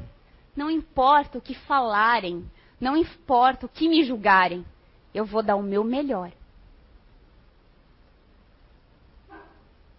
não 0.55 0.71
importa 0.71 1.39
o 1.39 1.41
que 1.41 1.55
falarem, 1.55 2.45
não 2.79 2.95
importa 2.95 3.65
o 3.65 3.69
que 3.69 3.89
me 3.89 4.05
julgarem, 4.05 4.63
eu 5.15 5.25
vou 5.25 5.43
dar 5.43 5.57
o 5.57 5.63
meu 5.63 5.83
melhor. 5.83 6.31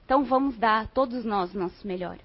Então 0.10 0.24
vamos 0.24 0.58
dar 0.58 0.88
todos 0.88 1.24
nós 1.24 1.54
o 1.54 1.60
nosso 1.60 1.86
melhor. 1.86 2.18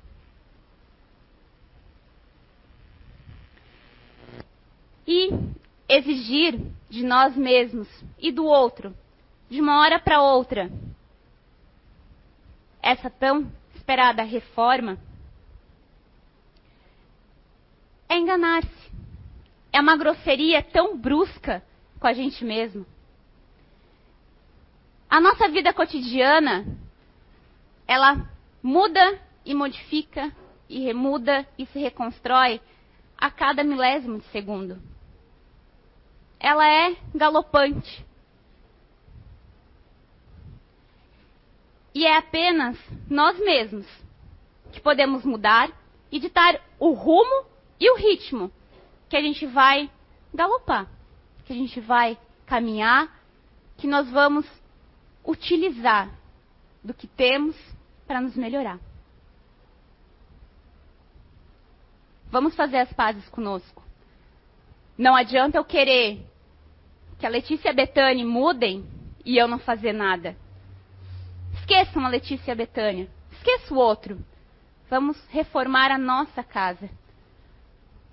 E 5.06 5.28
exigir 5.86 6.58
de 6.88 7.04
nós 7.04 7.36
mesmos 7.36 7.86
e 8.18 8.32
do 8.32 8.46
outro, 8.46 8.96
de 9.50 9.60
uma 9.60 9.80
hora 9.80 10.00
para 10.00 10.22
outra, 10.22 10.70
essa 12.80 13.10
tão 13.10 13.52
esperada 13.74 14.22
reforma, 14.22 14.96
é 18.08 18.16
enganar-se. 18.16 18.90
É 19.70 19.78
uma 19.78 19.98
grosseria 19.98 20.62
tão 20.62 20.96
brusca 20.96 21.62
com 22.00 22.06
a 22.06 22.14
gente 22.14 22.46
mesmo. 22.46 22.86
A 25.10 25.20
nossa 25.20 25.50
vida 25.50 25.70
cotidiana, 25.74 26.64
ela 27.86 28.28
muda 28.62 29.20
e 29.44 29.54
modifica 29.54 30.32
e 30.68 30.80
remuda 30.80 31.46
e 31.58 31.66
se 31.66 31.78
reconstrói 31.78 32.60
a 33.16 33.30
cada 33.30 33.62
milésimo 33.62 34.18
de 34.18 34.26
segundo 34.26 34.80
ela 36.44 36.68
é 36.68 36.94
galopante. 37.14 38.04
E 41.94 42.04
é 42.04 42.18
apenas 42.18 42.76
nós 43.08 43.38
mesmos 43.38 43.86
que 44.70 44.78
podemos 44.78 45.24
mudar 45.24 45.70
e 46.12 46.20
ditar 46.20 46.60
o 46.78 46.90
rumo 46.90 47.46
e 47.80 47.90
o 47.90 47.96
ritmo 47.96 48.52
que 49.08 49.16
a 49.16 49.22
gente 49.22 49.46
vai 49.46 49.90
galopar, 50.34 50.86
que 51.46 51.54
a 51.54 51.56
gente 51.56 51.80
vai 51.80 52.18
caminhar, 52.44 53.08
que 53.78 53.86
nós 53.86 54.10
vamos 54.10 54.46
utilizar 55.24 56.10
do 56.82 56.92
que 56.92 57.06
temos 57.06 57.56
para 58.06 58.20
nos 58.20 58.36
melhorar. 58.36 58.78
Vamos 62.30 62.54
fazer 62.56 62.78
as 62.78 62.92
pazes 62.92 63.28
conosco. 63.28 63.82
Não 64.98 65.14
adianta 65.14 65.58
eu 65.58 65.64
querer 65.64 66.24
que 67.18 67.26
a 67.26 67.28
Letícia 67.28 67.68
e 67.68 67.70
a 67.70 67.74
Betânia 67.74 68.26
mudem 68.26 68.84
e 69.24 69.36
eu 69.36 69.48
não 69.48 69.58
fazer 69.58 69.92
nada. 69.92 70.36
Esqueçam 71.54 72.04
a 72.04 72.08
Letícia 72.08 72.50
e 72.50 72.52
a 72.52 72.56
Betânia. 72.56 73.08
Esqueça 73.32 73.72
o 73.72 73.78
outro. 73.78 74.18
Vamos 74.90 75.16
reformar 75.30 75.90
a 75.90 75.98
nossa 75.98 76.42
casa. 76.42 76.90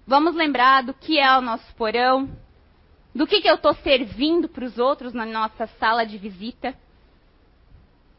Vamos 0.05 0.35
lembrar 0.35 0.83
do 0.83 0.93
que 0.93 1.19
é 1.19 1.37
o 1.37 1.41
nosso 1.41 1.73
porão, 1.75 2.29
do 3.13 3.27
que, 3.27 3.41
que 3.41 3.49
eu 3.49 3.55
estou 3.55 3.73
servindo 3.75 4.47
para 4.47 4.65
os 4.65 4.77
outros 4.77 5.13
na 5.13 5.25
nossa 5.25 5.67
sala 5.67 6.05
de 6.05 6.17
visita 6.17 6.75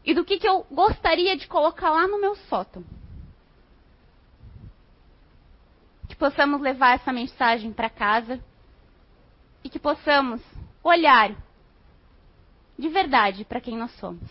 e 0.05 0.15
do 0.15 0.25
que, 0.25 0.39
que 0.39 0.49
eu 0.49 0.67
gostaria 0.71 1.37
de 1.37 1.47
colocar 1.47 1.91
lá 1.91 2.09
no 2.09 2.21
meu 2.21 2.35
sótão. 2.35 2.85
Que 6.09 6.17
possamos 6.17 6.61
levar 6.61 6.97
essa 6.97 7.13
mensagem 7.13 7.73
para 7.73 7.89
casa 7.89 8.43
e 9.63 9.71
que 9.71 9.79
possamos 9.79 10.41
olhar 10.83 11.35
de 12.79 12.89
verdade 12.89 13.45
para 13.45 13.61
quem 13.61 13.77
nós 13.77 13.93
somos. 13.93 14.29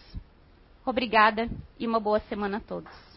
Obrigada 0.85 1.49
e 1.79 1.87
uma 1.87 1.99
boa 1.99 2.19
semana 2.21 2.57
a 2.57 2.61
todos. 2.61 3.10